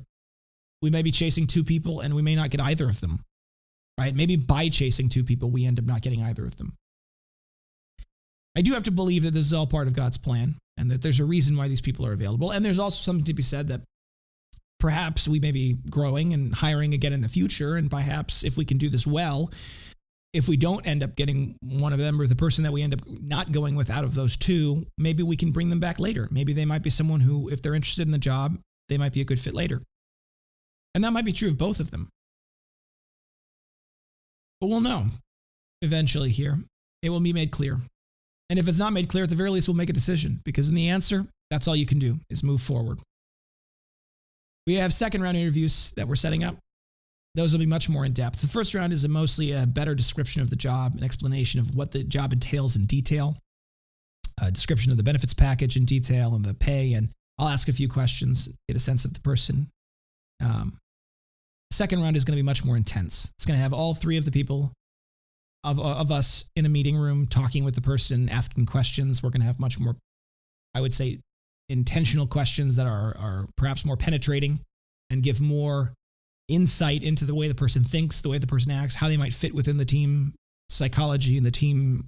we 0.81 0.89
may 0.89 1.01
be 1.01 1.11
chasing 1.11 1.47
two 1.47 1.63
people 1.63 1.99
and 1.99 2.15
we 2.15 2.21
may 2.21 2.35
not 2.35 2.49
get 2.49 2.61
either 2.61 2.89
of 2.89 3.01
them 3.01 3.21
right? 3.97 4.13
Maybe 4.13 4.35
by 4.35 4.69
chasing 4.69 5.09
two 5.09 5.23
people, 5.23 5.49
we 5.49 5.65
end 5.65 5.79
up 5.79 5.85
not 5.85 6.01
getting 6.01 6.23
either 6.23 6.45
of 6.45 6.57
them. 6.57 6.73
I 8.57 8.61
do 8.61 8.73
have 8.73 8.83
to 8.83 8.91
believe 8.91 9.23
that 9.23 9.33
this 9.33 9.45
is 9.45 9.53
all 9.53 9.67
part 9.67 9.87
of 9.87 9.93
God's 9.93 10.17
plan 10.17 10.55
and 10.77 10.89
that 10.89 11.01
there's 11.01 11.19
a 11.19 11.25
reason 11.25 11.57
why 11.57 11.67
these 11.67 11.81
people 11.81 12.05
are 12.05 12.13
available. 12.13 12.51
And 12.51 12.63
there's 12.63 12.79
also 12.79 13.01
something 13.01 13.25
to 13.25 13.33
be 13.33 13.43
said 13.43 13.67
that 13.67 13.81
perhaps 14.79 15.27
we 15.27 15.39
may 15.39 15.51
be 15.51 15.77
growing 15.89 16.33
and 16.33 16.55
hiring 16.55 16.93
again 16.93 17.13
in 17.13 17.21
the 17.21 17.27
future. 17.27 17.75
And 17.75 17.91
perhaps 17.91 18.43
if 18.43 18.55
we 18.57 18.65
can 18.65 18.77
do 18.77 18.89
this 18.89 19.05
well, 19.05 19.49
if 20.35 20.49
we 20.49 20.57
don't 20.57 20.85
end 20.85 21.01
up 21.01 21.15
getting 21.15 21.55
one 21.61 21.93
of 21.93 21.99
them 21.99 22.19
or 22.19 22.27
the 22.27 22.35
person 22.35 22.65
that 22.65 22.73
we 22.73 22.81
end 22.81 22.93
up 22.93 22.99
not 23.07 23.53
going 23.53 23.75
with 23.75 23.89
out 23.89 24.03
of 24.03 24.15
those 24.15 24.35
two, 24.35 24.85
maybe 24.97 25.23
we 25.23 25.37
can 25.37 25.51
bring 25.51 25.69
them 25.69 25.79
back 25.79 25.97
later. 25.97 26.27
Maybe 26.29 26.51
they 26.51 26.65
might 26.65 26.83
be 26.83 26.89
someone 26.89 27.21
who, 27.21 27.49
if 27.49 27.61
they're 27.61 27.73
interested 27.73 28.05
in 28.05 28.11
the 28.11 28.17
job, 28.17 28.57
they 28.89 28.97
might 28.97 29.13
be 29.13 29.21
a 29.21 29.25
good 29.25 29.39
fit 29.39 29.53
later. 29.53 29.81
And 30.93 31.03
that 31.05 31.11
might 31.11 31.23
be 31.23 31.31
true 31.31 31.49
of 31.49 31.57
both 31.57 31.79
of 31.79 31.91
them. 31.91 32.09
But 34.59 34.67
we'll 34.67 34.81
know 34.81 35.05
eventually 35.81 36.31
here. 36.31 36.59
It 37.01 37.11
will 37.11 37.21
be 37.21 37.33
made 37.33 37.51
clear. 37.51 37.79
And 38.49 38.59
if 38.59 38.67
it's 38.67 38.79
not 38.79 38.93
made 38.93 39.07
clear, 39.07 39.23
at 39.23 39.29
the 39.29 39.35
very 39.35 39.49
least, 39.49 39.69
we'll 39.69 39.77
make 39.77 39.89
a 39.89 39.93
decision 39.93 40.41
because 40.43 40.67
in 40.67 40.75
the 40.75 40.89
answer, 40.89 41.27
that's 41.49 41.67
all 41.67 41.75
you 41.77 41.85
can 41.85 41.99
do 41.99 42.19
is 42.29 42.43
move 42.43 42.61
forward. 42.61 42.99
We 44.67 44.75
have 44.75 44.93
second 44.93 45.21
round 45.21 45.37
interviews 45.37 45.91
that 45.91 46.07
we're 46.07 46.15
setting 46.15 46.43
up. 46.43 46.57
Those 47.35 47.51
will 47.51 47.59
be 47.59 47.65
much 47.65 47.89
more 47.89 48.05
in 48.05 48.13
depth. 48.13 48.41
The 48.41 48.47
first 48.47 48.73
round 48.73 48.93
is 48.93 49.03
a 49.03 49.09
mostly 49.09 49.51
a 49.51 49.67
better 49.67 49.93
description 49.93 50.41
of 50.41 50.49
the 50.49 50.55
job, 50.55 50.95
an 50.95 51.03
explanation 51.03 51.59
of 51.59 51.75
what 51.75 51.91
the 51.91 52.03
job 52.03 52.33
entails 52.33 52.75
in 52.75 52.85
detail, 52.85 53.37
a 54.41 54.51
description 54.51 54.91
of 54.91 54.97
the 54.97 55.03
benefits 55.03 55.33
package 55.33 55.75
in 55.75 55.85
detail 55.85 56.33
and 56.33 56.45
the 56.45 56.53
pay. 56.53 56.93
And 56.93 57.11
I'll 57.37 57.49
ask 57.49 57.67
a 57.67 57.73
few 57.73 57.89
questions, 57.89 58.49
get 58.67 58.77
a 58.77 58.79
sense 58.79 59.05
of 59.05 59.13
the 59.13 59.19
person. 59.19 59.67
Um, 60.41 60.77
Second 61.71 62.01
round 62.01 62.15
is 62.15 62.23
going 62.23 62.37
to 62.37 62.41
be 62.41 62.45
much 62.45 62.63
more 62.63 62.77
intense. 62.77 63.31
It's 63.35 63.45
going 63.45 63.57
to 63.57 63.61
have 63.61 63.73
all 63.73 63.93
three 63.93 64.15
of 64.15 64.23
the 64.23 64.31
people 64.31 64.71
of, 65.63 65.79
of 65.79 66.11
us 66.11 66.45
in 66.55 66.65
a 66.65 66.69
meeting 66.69 66.95
room 66.95 67.27
talking 67.27 67.65
with 67.65 67.75
the 67.75 67.81
person, 67.81 68.29
asking 68.29 68.67
questions. 68.67 69.21
We're 69.21 69.31
going 69.31 69.41
to 69.41 69.47
have 69.47 69.59
much 69.59 69.77
more, 69.77 69.97
I 70.73 70.79
would 70.79 70.93
say, 70.93 71.19
intentional 71.67 72.27
questions 72.27 72.75
that 72.77 72.85
are, 72.85 73.17
are 73.17 73.47
perhaps 73.57 73.83
more 73.83 73.97
penetrating 73.97 74.61
and 75.09 75.23
give 75.23 75.41
more 75.41 75.91
insight 76.47 77.03
into 77.03 77.25
the 77.25 77.35
way 77.35 77.47
the 77.47 77.55
person 77.55 77.83
thinks, 77.83 78.21
the 78.21 78.29
way 78.29 78.37
the 78.37 78.47
person 78.47 78.71
acts, 78.71 78.95
how 78.95 79.07
they 79.07 79.17
might 79.17 79.33
fit 79.33 79.53
within 79.53 79.77
the 79.77 79.85
team 79.85 80.33
psychology 80.69 81.37
and 81.37 81.45
the 81.45 81.51
team 81.51 82.07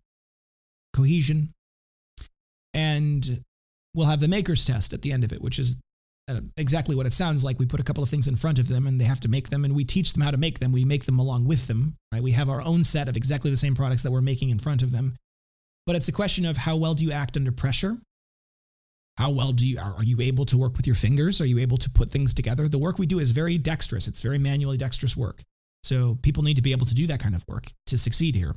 cohesion. 0.94 1.54
And 2.74 3.44
we'll 3.94 4.08
have 4.08 4.20
the 4.20 4.28
maker's 4.28 4.66
test 4.66 4.94
at 4.94 5.02
the 5.02 5.12
end 5.12 5.24
of 5.24 5.34
it, 5.34 5.42
which 5.42 5.60
is 5.60 5.78
uh, 6.28 6.42
exactly 6.58 6.96
what 6.96 7.06
it 7.06 7.14
sounds 7.14 7.44
like. 7.44 7.58
We 7.58 7.66
put 7.66 7.80
a 7.80 7.84
couple 7.84 8.04
of 8.04 8.10
things 8.10 8.28
in 8.28 8.36
front 8.36 8.60
of 8.60 8.68
them 8.68 8.86
and 8.86 9.00
they 9.00 9.06
have 9.06 9.20
to 9.22 9.30
make 9.30 9.50
them, 9.50 9.66
and 9.66 9.76
we 9.76 9.86
teach 9.86 10.14
them 10.14 10.22
how 10.22 10.32
to 10.32 10.38
make 10.38 10.60
them. 10.60 10.72
We 10.72 10.86
make 10.86 11.06
them 11.06 11.20
along 11.20 11.46
with 11.46 11.68
them, 11.68 11.96
right? 12.12 12.22
We 12.22 12.34
have 12.34 12.50
our 12.50 12.62
own 12.62 12.84
set 12.84 13.08
of 13.08 13.18
exactly 13.18 13.50
the 13.50 13.58
same 13.58 13.76
products 13.76 14.04
that 14.04 14.12
we're 14.12 14.22
making 14.22 14.50
in 14.50 14.60
front 14.60 14.82
of 14.82 14.92
them. 14.92 15.16
But 15.86 15.96
it's 15.96 16.10
a 16.10 16.12
question 16.12 16.46
of 16.46 16.58
how 16.58 16.76
well 16.76 16.94
do 16.94 17.06
you 17.06 17.12
act 17.12 17.38
under 17.38 17.52
pressure? 17.52 17.98
How 19.18 19.32
well 19.32 19.52
do 19.52 19.68
you 19.68 19.80
are 19.80 20.04
you 20.04 20.22
able 20.22 20.46
to 20.46 20.58
work 20.58 20.78
with 20.78 20.86
your 20.86 20.96
fingers? 20.96 21.42
Are 21.42 21.46
you 21.46 21.58
able 21.60 21.78
to 21.78 21.90
put 21.90 22.10
things 22.10 22.34
together? 22.34 22.68
The 22.68 22.78
work 22.78 23.00
we 23.00 23.08
do 23.08 23.20
is 23.20 23.32
very 23.32 23.58
dexterous. 23.58 24.08
It's 24.08 24.22
very 24.22 24.38
manually 24.38 24.78
dexterous 24.78 25.18
work. 25.18 25.42
So 25.84 26.18
people 26.22 26.44
need 26.44 26.56
to 26.56 26.62
be 26.62 26.72
able 26.72 26.86
to 26.86 26.96
do 26.96 27.08
that 27.08 27.20
kind 27.20 27.34
of 27.34 27.44
work 27.48 27.72
to 27.88 27.98
succeed 27.98 28.36
here. 28.36 28.56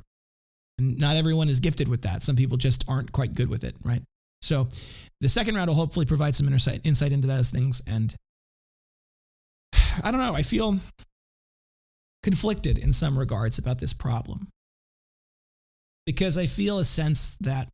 And 0.77 0.99
not 0.99 1.15
everyone 1.15 1.49
is 1.49 1.59
gifted 1.59 1.87
with 1.87 2.03
that. 2.03 2.21
Some 2.21 2.35
people 2.35 2.57
just 2.57 2.83
aren't 2.87 3.11
quite 3.11 3.33
good 3.33 3.49
with 3.49 3.63
it, 3.63 3.75
right? 3.83 4.03
So 4.41 4.67
the 5.19 5.29
second 5.29 5.55
round 5.55 5.69
will 5.69 5.75
hopefully 5.75 6.05
provide 6.05 6.35
some 6.35 6.47
insight, 6.47 6.81
insight 6.83 7.11
into 7.11 7.27
those 7.27 7.49
things. 7.49 7.81
And 7.87 8.15
I 10.03 10.11
don't 10.11 10.19
know, 10.19 10.35
I 10.35 10.43
feel 10.43 10.77
conflicted 12.23 12.77
in 12.77 12.93
some 12.93 13.17
regards 13.17 13.57
about 13.57 13.79
this 13.79 13.93
problem 13.93 14.49
because 16.05 16.37
I 16.37 16.45
feel 16.45 16.77
a 16.79 16.83
sense 16.83 17.35
that 17.41 17.69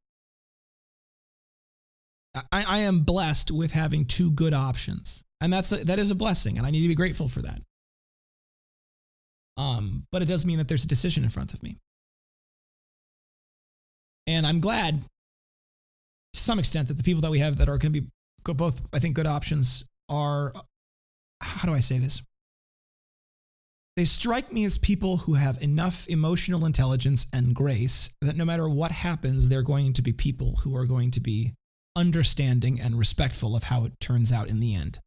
I, 2.51 2.63
I 2.67 2.77
am 2.79 3.01
blessed 3.01 3.51
with 3.51 3.74
having 3.74 4.06
two 4.06 4.32
good 4.32 4.53
options. 4.53 5.24
And 5.39 5.53
that's 5.53 5.72
a, 5.72 5.86
that 5.86 6.00
is 6.00 6.10
a 6.10 6.15
blessing, 6.15 6.58
and 6.58 6.65
I 6.65 6.72
need 6.72 6.82
to 6.82 6.88
be 6.88 6.96
grateful 6.96 7.27
for 7.27 7.41
that. 7.41 7.62
Um, 9.56 10.06
but 10.12 10.22
it 10.22 10.25
does 10.25 10.46
mean 10.46 10.58
that 10.58 10.67
there's 10.67 10.86
a 10.86 10.88
decision 10.88 11.24
in 11.24 11.29
front 11.29 11.53
of 11.53 11.62
me. 11.62 11.77
And 14.25 14.46
I'm 14.46 14.60
glad 14.60 15.03
to 16.34 16.39
some 16.39 16.60
extent 16.60 16.88
that 16.88 16.98
the 16.98 17.03
people 17.03 17.22
that 17.22 17.32
we 17.32 17.39
have 17.39 17.58
that 17.58 17.70
are 17.70 17.77
going 17.77 17.94
to 17.94 18.01
be 18.01 18.08
both, 18.44 18.82
I 18.94 19.00
think, 19.00 19.15
good 19.15 19.27
options 19.27 19.86
are, 20.10 20.53
how 21.41 21.67
do 21.67 21.74
I 21.75 21.82
say 21.82 21.98
this? 21.98 22.22
They 23.96 24.06
strike 24.06 24.53
me 24.53 24.63
as 24.63 24.77
people 24.77 25.17
who 25.17 25.34
have 25.34 25.62
enough 25.62 26.08
emotional 26.08 26.65
intelligence 26.65 27.27
and 27.34 27.56
grace 27.56 28.12
that 28.22 28.36
no 28.36 28.46
matter 28.46 28.70
what 28.70 28.91
happens, 28.91 29.50
they're 29.50 29.63
going 29.63 29.94
to 29.94 30.01
be 30.01 30.13
people 30.13 30.58
who 30.63 30.75
are 30.75 30.86
going 30.86 31.12
to 31.12 31.20
be 31.20 31.53
understanding 31.98 32.80
and 32.80 32.98
respectful 32.98 33.56
of 33.56 33.63
how 33.63 33.84
it 33.84 34.00
turns 34.00 34.32
out 34.32 34.48
in 34.48 34.62
the 34.62 34.74
end. 34.75 35.00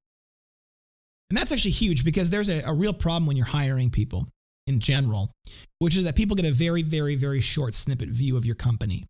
And 1.31 1.39
that's 1.39 1.53
actually 1.53 1.71
huge 1.71 2.05
because 2.05 2.31
there's 2.31 2.49
a, 2.49 2.61
a 2.63 2.75
real 2.75 2.93
problem 2.93 3.27
when 3.27 3.37
you're 3.37 3.47
hiring 3.47 3.89
people 3.89 4.27
in 4.67 4.81
general, 4.81 5.31
which 5.79 5.97
is 5.97 6.05
that 6.05 6.17
people 6.17 6.37
get 6.37 6.45
a 6.45 6.53
very, 6.53 6.83
very, 6.83 7.15
very 7.15 7.41
short 7.41 7.75
snippet 7.75 8.09
view 8.09 8.37
of 8.37 8.45
your 8.45 8.57
company. 8.57 9.07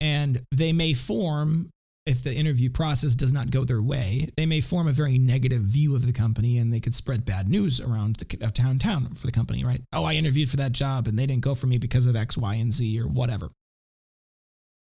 And 0.00 0.42
they 0.50 0.72
may 0.72 0.94
form, 0.94 1.68
if 2.06 2.22
the 2.22 2.34
interview 2.34 2.70
process 2.70 3.14
does 3.14 3.32
not 3.32 3.50
go 3.50 3.64
their 3.64 3.82
way, 3.82 4.30
they 4.38 4.46
may 4.46 4.62
form 4.62 4.88
a 4.88 4.92
very 4.92 5.18
negative 5.18 5.62
view 5.62 5.94
of 5.94 6.06
the 6.06 6.12
company 6.14 6.56
and 6.56 6.72
they 6.72 6.80
could 6.80 6.94
spread 6.94 7.26
bad 7.26 7.48
news 7.48 7.78
around 7.78 8.16
the 8.16 8.24
town 8.50 8.78
town 8.78 9.14
for 9.14 9.26
the 9.26 9.32
company, 9.32 9.62
right? 9.62 9.82
Oh, 9.92 10.04
I 10.04 10.14
interviewed 10.14 10.48
for 10.48 10.56
that 10.56 10.72
job 10.72 11.06
and 11.06 11.18
they 11.18 11.26
didn't 11.26 11.44
go 11.44 11.54
for 11.54 11.66
me 11.66 11.76
because 11.76 12.06
of 12.06 12.16
X, 12.16 12.38
Y, 12.38 12.54
and 12.54 12.72
Z 12.72 12.98
or 12.98 13.06
whatever. 13.06 13.50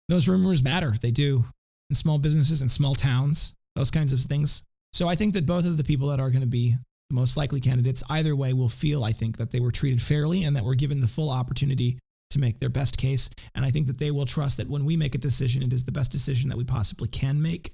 Those 0.09 0.29
rumors 0.29 0.63
matter. 0.63 0.95
They 1.01 1.13
do 1.13 1.47
in 1.91 1.97
small 1.97 2.19
businesses 2.19 2.61
and 2.61 2.71
small 2.71 2.95
towns, 2.95 3.55
those 3.77 3.91
kinds 3.91 4.13
of 4.13 4.21
things. 4.21 4.63
So 4.93 5.09
I 5.09 5.17
think 5.17 5.35
that 5.35 5.47
both 5.47 5.67
of 5.67 5.77
the 5.77 5.85
people 5.85 6.09
that 6.09 6.21
are 6.21 6.31
going 6.31 6.41
to 6.41 6.47
be 6.47 6.77
the 7.11 7.15
most 7.15 7.37
likely 7.37 7.61
candidates, 7.61 8.03
either 8.09 8.35
way, 8.35 8.53
will 8.53 8.69
feel, 8.69 9.05
I 9.05 9.13
think, 9.13 9.37
that 9.39 9.51
they 9.51 9.61
were 9.61 9.73
treated 9.73 10.01
fairly 10.01 10.45
and 10.45 10.57
that 10.57 10.65
we're 10.65 10.75
given 10.75 11.01
the 11.01 11.07
full 11.07 11.31
opportunity 11.31 11.99
to 12.31 12.39
make 12.39 12.59
their 12.59 12.69
best 12.69 12.97
case. 12.97 13.29
And 13.55 13.65
I 13.65 13.71
think 13.71 13.87
that 13.87 13.99
they 13.99 14.11
will 14.11 14.27
trust 14.27 14.57
that 14.59 14.69
when 14.69 14.85
we 14.85 14.97
make 14.97 15.15
a 15.15 15.19
decision, 15.19 15.63
it 15.63 15.73
is 15.73 15.85
the 15.85 15.93
best 15.93 16.13
decision 16.13 16.49
that 16.51 16.57
we 16.57 16.65
possibly 16.65 17.09
can 17.09 17.43
make. 17.43 17.73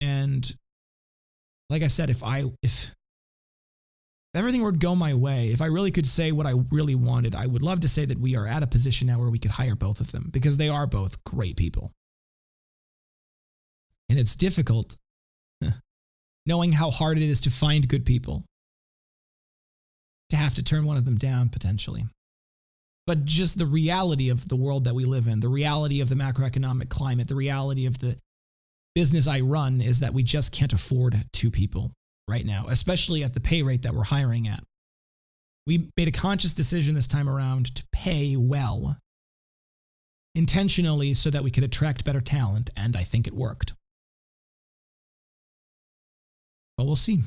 And 0.00 0.54
like 1.70 1.82
I 1.82 1.88
said, 1.88 2.10
if 2.10 2.22
I, 2.22 2.44
if, 2.62 2.94
everything 4.34 4.62
would 4.62 4.80
go 4.80 4.94
my 4.94 5.14
way, 5.14 5.48
if 5.48 5.62
I 5.62 5.66
really 5.66 5.90
could 5.90 6.06
say 6.06 6.30
what 6.30 6.46
I 6.46 6.54
really 6.70 6.94
wanted, 6.94 7.34
I 7.34 7.46
would 7.46 7.62
love 7.62 7.80
to 7.80 7.88
say 7.88 8.04
that 8.04 8.20
we 8.20 8.36
are 8.36 8.46
at 8.46 8.62
a 8.62 8.66
position 8.66 9.08
now 9.08 9.18
where 9.18 9.30
we 9.30 9.38
could 9.38 9.52
hire 9.52 9.74
both 9.74 10.00
of 10.00 10.12
them 10.12 10.28
because 10.30 10.58
they 10.58 10.68
are 10.68 10.86
both 10.86 11.22
great 11.24 11.56
people. 11.56 11.92
And 14.08 14.18
it's 14.18 14.36
difficult 14.36 14.96
knowing 16.46 16.72
how 16.72 16.90
hard 16.90 17.18
it 17.18 17.24
is 17.24 17.40
to 17.42 17.50
find 17.50 17.88
good 17.88 18.06
people, 18.06 18.44
to 20.30 20.36
have 20.36 20.54
to 20.54 20.62
turn 20.62 20.84
one 20.84 20.96
of 20.96 21.04
them 21.04 21.16
down 21.16 21.48
potentially. 21.48 22.04
But 23.06 23.24
just 23.24 23.58
the 23.58 23.66
reality 23.66 24.28
of 24.28 24.48
the 24.48 24.56
world 24.56 24.84
that 24.84 24.94
we 24.94 25.04
live 25.04 25.26
in, 25.26 25.40
the 25.40 25.48
reality 25.48 26.00
of 26.00 26.08
the 26.08 26.14
macroeconomic 26.14 26.88
climate, 26.88 27.28
the 27.28 27.36
reality 27.36 27.86
of 27.86 27.98
the 27.98 28.16
business 28.94 29.28
I 29.28 29.40
run 29.40 29.80
is 29.80 30.00
that 30.00 30.14
we 30.14 30.22
just 30.22 30.52
can't 30.52 30.72
afford 30.72 31.26
two 31.32 31.50
people 31.50 31.92
right 32.28 32.46
now, 32.46 32.66
especially 32.68 33.22
at 33.22 33.34
the 33.34 33.40
pay 33.40 33.62
rate 33.62 33.82
that 33.82 33.94
we're 33.94 34.04
hiring 34.04 34.48
at. 34.48 34.62
We 35.66 35.90
made 35.96 36.08
a 36.08 36.12
conscious 36.12 36.54
decision 36.54 36.94
this 36.94 37.08
time 37.08 37.28
around 37.28 37.74
to 37.74 37.84
pay 37.92 38.36
well 38.36 38.96
intentionally 40.34 41.14
so 41.14 41.30
that 41.30 41.42
we 41.42 41.50
could 41.50 41.64
attract 41.64 42.04
better 42.04 42.20
talent, 42.20 42.70
and 42.76 42.96
I 42.96 43.02
think 43.02 43.26
it 43.26 43.34
worked. 43.34 43.72
But 46.76 46.84
we'll 46.84 46.96
see. 46.96 47.22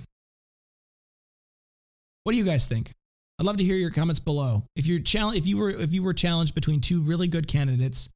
What 2.24 2.34
do 2.34 2.38
you 2.38 2.44
guys 2.44 2.68
think? 2.68 2.92
I'd 3.40 3.46
love 3.46 3.58
to 3.58 3.64
hear 3.64 3.76
your 3.76 3.90
comments 3.90 4.20
below. 4.20 4.64
If 4.76 4.86
you're 4.86 5.00
challenge, 5.00 5.38
if 5.38 5.48
you 5.48 5.58
were 5.58 5.70
if 5.70 5.94
you 5.94 6.04
were 6.04 6.14
challenged 6.14 6.54
between 6.54 6.82
two 6.82 7.02
really 7.02 7.28
good 7.28 7.48
candidates, 7.48 8.10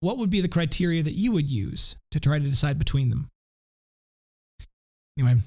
what 0.00 0.18
would 0.18 0.28
be 0.28 0.40
the 0.40 0.48
criteria 0.48 1.02
that 1.02 1.12
you 1.12 1.32
would 1.32 1.48
use 1.48 1.96
to 2.10 2.20
try 2.20 2.38
to 2.38 2.44
decide 2.44 2.78
between 2.78 3.08
them? 3.08 3.28
Anyway, 5.18 5.40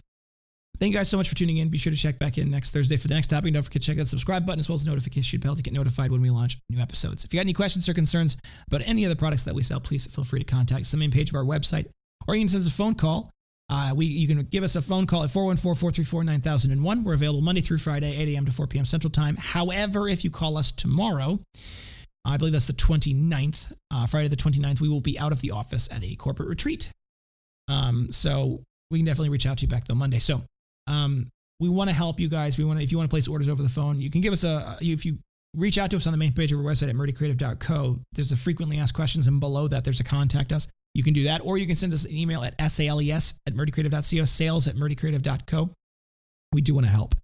thank 0.79 0.93
you 0.93 0.97
guys 0.97 1.09
so 1.09 1.17
much 1.17 1.29
for 1.29 1.35
tuning 1.35 1.57
in. 1.57 1.69
Be 1.69 1.77
sure 1.77 1.91
to 1.91 1.97
check 1.97 2.17
back 2.17 2.37
in 2.37 2.49
next 2.49 2.71
Thursday 2.71 2.97
for 2.97 3.09
the 3.09 3.13
next 3.13 3.27
topic. 3.27 3.53
Don't 3.53 3.61
forget 3.61 3.81
to 3.81 3.87
check 3.87 3.97
that 3.97 4.07
subscribe 4.07 4.45
button 4.45 4.59
as 4.59 4.69
well 4.69 4.75
as 4.75 4.85
the 4.85 4.89
notification 4.89 5.39
bell 5.41 5.55
to 5.55 5.61
get 5.61 5.73
notified 5.73 6.11
when 6.11 6.21
we 6.21 6.29
launch 6.29 6.57
new 6.69 6.81
episodes. 6.81 7.25
If 7.25 7.33
you 7.33 7.37
got 7.37 7.41
any 7.41 7.53
questions 7.53 7.87
or 7.87 7.93
concerns 7.93 8.37
about 8.67 8.87
any 8.87 9.03
of 9.03 9.09
the 9.09 9.15
products 9.15 9.43
that 9.43 9.53
we 9.53 9.63
sell, 9.63 9.81
please 9.81 10.07
feel 10.07 10.23
free 10.23 10.39
to 10.39 10.45
contact 10.45 10.81
us 10.81 10.93
on 10.93 10.99
the 10.99 11.03
main 11.03 11.11
page 11.11 11.29
of 11.29 11.35
our 11.35 11.43
website, 11.43 11.87
or 12.27 12.35
you 12.35 12.41
can 12.41 12.47
send 12.47 12.61
us 12.61 12.67
a 12.67 12.71
phone 12.71 12.95
call 12.95 13.29
uh, 13.69 13.91
we, 13.95 14.05
you 14.05 14.27
can 14.27 14.41
give 14.43 14.63
us 14.63 14.75
a 14.75 14.81
phone 14.81 15.05
call 15.05 15.23
at 15.23 15.29
414-434-9001. 15.29 17.03
We're 17.03 17.13
available 17.13 17.41
Monday 17.41 17.61
through 17.61 17.77
Friday, 17.77 18.15
8 18.17 18.29
a.m. 18.29 18.45
to 18.45 18.51
4 18.51 18.67
p.m. 18.67 18.85
Central 18.85 19.11
Time. 19.11 19.37
However, 19.37 20.07
if 20.07 20.23
you 20.23 20.31
call 20.31 20.57
us 20.57 20.71
tomorrow, 20.71 21.39
I 22.25 22.37
believe 22.37 22.53
that's 22.53 22.65
the 22.65 22.73
29th, 22.73 23.73
uh, 23.91 24.05
Friday 24.07 24.27
the 24.27 24.35
29th, 24.35 24.81
we 24.81 24.89
will 24.89 25.01
be 25.01 25.19
out 25.19 25.31
of 25.31 25.41
the 25.41 25.51
office 25.51 25.87
at 25.91 26.03
a 26.03 26.15
corporate 26.15 26.49
retreat. 26.49 26.91
Um, 27.67 28.11
so 28.11 28.63
we 28.89 28.99
can 28.99 29.05
definitely 29.05 29.29
reach 29.29 29.45
out 29.45 29.59
to 29.59 29.65
you 29.65 29.69
back 29.69 29.85
though 29.85 29.95
Monday. 29.95 30.19
So 30.19 30.41
um, 30.87 31.27
we 31.59 31.69
want 31.69 31.89
to 31.89 31.95
help 31.95 32.19
you 32.19 32.27
guys. 32.27 32.57
We 32.57 32.63
want 32.63 32.79
to, 32.79 32.83
if 32.83 32.91
you 32.91 32.97
want 32.97 33.09
to 33.09 33.13
place 33.13 33.27
orders 33.27 33.49
over 33.49 33.61
the 33.61 33.69
phone, 33.69 34.01
you 34.01 34.09
can 34.09 34.21
give 34.21 34.33
us 34.33 34.43
a, 34.43 34.77
if 34.81 35.05
you 35.05 35.19
reach 35.55 35.77
out 35.77 35.91
to 35.91 35.97
us 35.97 36.07
on 36.07 36.11
the 36.11 36.17
main 36.17 36.33
page 36.33 36.51
of 36.51 36.59
our 36.59 36.65
website 36.65 36.89
at 36.89 36.95
murdycreative.co. 36.95 37.99
There's 38.13 38.31
a 38.31 38.37
frequently 38.37 38.77
asked 38.77 38.93
questions, 38.93 39.27
and 39.27 39.39
below 39.39 39.67
that, 39.67 39.83
there's 39.83 39.99
a 39.99 40.03
contact 40.03 40.51
us. 40.51 40.67
You 40.93 41.03
can 41.03 41.13
do 41.13 41.23
that, 41.23 41.41
or 41.43 41.57
you 41.57 41.67
can 41.67 41.75
send 41.75 41.93
us 41.93 42.05
an 42.05 42.15
email 42.15 42.43
at 42.43 42.71
sales 42.71 43.39
at 43.45 43.53
murdycreative.co, 43.53 44.25
sales 44.25 44.67
at 44.67 44.75
murdycreative.co. 44.75 45.69
We 46.51 46.61
do 46.61 46.73
want 46.73 46.87
to 46.87 46.91
help. 46.91 47.15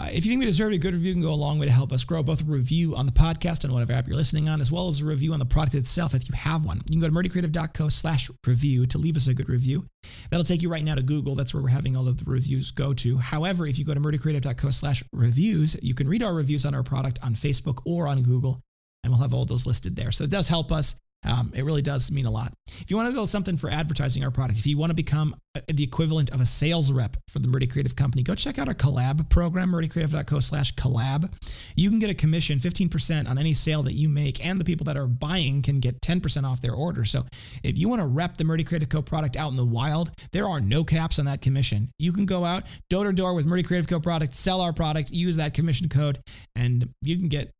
Uh, 0.00 0.06
if 0.12 0.24
you 0.24 0.30
think 0.30 0.38
we 0.38 0.46
deserve 0.46 0.72
a 0.72 0.78
good 0.78 0.94
review, 0.94 1.08
you 1.08 1.14
can 1.14 1.22
go 1.22 1.32
a 1.32 1.34
long 1.34 1.58
way 1.58 1.66
to 1.66 1.72
help 1.72 1.92
us 1.92 2.04
grow. 2.04 2.22
Both 2.22 2.42
a 2.42 2.44
review 2.44 2.94
on 2.94 3.06
the 3.06 3.12
podcast 3.12 3.64
and 3.64 3.72
whatever 3.72 3.92
app 3.94 4.06
you're 4.06 4.16
listening 4.16 4.48
on, 4.48 4.60
as 4.60 4.70
well 4.70 4.88
as 4.88 5.00
a 5.00 5.04
review 5.04 5.32
on 5.32 5.40
the 5.40 5.44
product 5.44 5.74
itself 5.74 6.14
if 6.14 6.28
you 6.28 6.36
have 6.36 6.64
one. 6.64 6.80
You 6.88 6.92
can 6.92 7.00
go 7.00 7.08
to 7.08 7.12
murdycreative.co 7.12 7.88
slash 7.88 8.30
review 8.46 8.86
to 8.86 8.98
leave 8.98 9.16
us 9.16 9.26
a 9.26 9.34
good 9.34 9.48
review. 9.48 9.86
That'll 10.30 10.44
take 10.44 10.62
you 10.62 10.68
right 10.68 10.84
now 10.84 10.94
to 10.94 11.02
Google. 11.02 11.34
That's 11.34 11.52
where 11.52 11.62
we're 11.62 11.70
having 11.70 11.96
all 11.96 12.06
of 12.06 12.18
the 12.18 12.30
reviews 12.30 12.70
go 12.70 12.94
to. 12.94 13.18
However, 13.18 13.66
if 13.66 13.76
you 13.76 13.84
go 13.84 13.92
to 13.92 14.00
murdycreative.co 14.00 14.70
slash 14.70 15.02
reviews, 15.12 15.76
you 15.82 15.94
can 15.94 16.08
read 16.08 16.22
our 16.22 16.32
reviews 16.32 16.64
on 16.64 16.76
our 16.76 16.84
product 16.84 17.18
on 17.24 17.34
Facebook 17.34 17.82
or 17.84 18.06
on 18.06 18.22
Google, 18.22 18.60
and 19.02 19.12
we'll 19.12 19.22
have 19.22 19.34
all 19.34 19.44
those 19.44 19.66
listed 19.66 19.96
there. 19.96 20.10
So 20.10 20.24
it 20.24 20.30
does 20.30 20.48
help 20.48 20.72
us. 20.72 20.98
Um, 21.26 21.52
it 21.54 21.64
really 21.64 21.82
does 21.82 22.12
mean 22.12 22.26
a 22.26 22.30
lot. 22.30 22.52
If 22.80 22.90
you 22.90 22.96
want 22.96 23.08
to 23.08 23.12
build 23.12 23.28
something 23.28 23.56
for 23.56 23.68
advertising 23.70 24.22
our 24.22 24.30
product, 24.30 24.58
if 24.58 24.66
you 24.66 24.78
want 24.78 24.90
to 24.90 24.94
become 24.94 25.34
the 25.66 25.82
equivalent 25.82 26.30
of 26.30 26.40
a 26.40 26.46
sales 26.46 26.92
rep 26.92 27.16
for 27.26 27.40
the 27.40 27.48
Murdy 27.48 27.66
Creative 27.66 27.96
Company, 27.96 28.22
go 28.22 28.36
check 28.36 28.56
out 28.56 28.68
our 28.68 28.74
collab 28.74 29.28
program, 29.28 29.72
murdycreative.co 29.72 30.38
slash 30.38 30.74
collab. 30.76 31.32
You 31.74 31.90
can 31.90 31.98
get 31.98 32.08
a 32.08 32.14
commission, 32.14 32.58
15% 32.58 33.28
on 33.28 33.36
any 33.36 33.52
sale 33.52 33.82
that 33.82 33.94
you 33.94 34.08
make, 34.08 34.44
and 34.46 34.60
the 34.60 34.64
people 34.64 34.84
that 34.84 34.96
are 34.96 35.08
buying 35.08 35.62
can 35.62 35.80
get 35.80 36.00
10% 36.00 36.44
off 36.44 36.60
their 36.60 36.74
order. 36.74 37.04
So 37.04 37.26
if 37.64 37.76
you 37.76 37.88
want 37.88 38.00
to 38.00 38.06
rep 38.06 38.36
the 38.36 38.44
Murdy 38.44 38.62
Creative 38.62 38.88
Co 38.88 39.02
product 39.02 39.36
out 39.36 39.50
in 39.50 39.56
the 39.56 39.66
wild, 39.66 40.12
there 40.30 40.48
are 40.48 40.60
no 40.60 40.84
caps 40.84 41.18
on 41.18 41.24
that 41.24 41.42
commission. 41.42 41.90
You 41.98 42.12
can 42.12 42.26
go 42.26 42.44
out 42.44 42.62
door 42.88 43.04
to 43.04 43.12
door 43.12 43.34
with 43.34 43.44
Murdy 43.44 43.64
Creative 43.64 43.88
Co 43.88 43.98
product, 43.98 44.36
sell 44.36 44.60
our 44.60 44.72
product, 44.72 45.10
use 45.10 45.36
that 45.36 45.52
commission 45.52 45.88
code, 45.88 46.20
and 46.54 46.90
you 47.02 47.16
can 47.16 47.26
get 47.26 47.50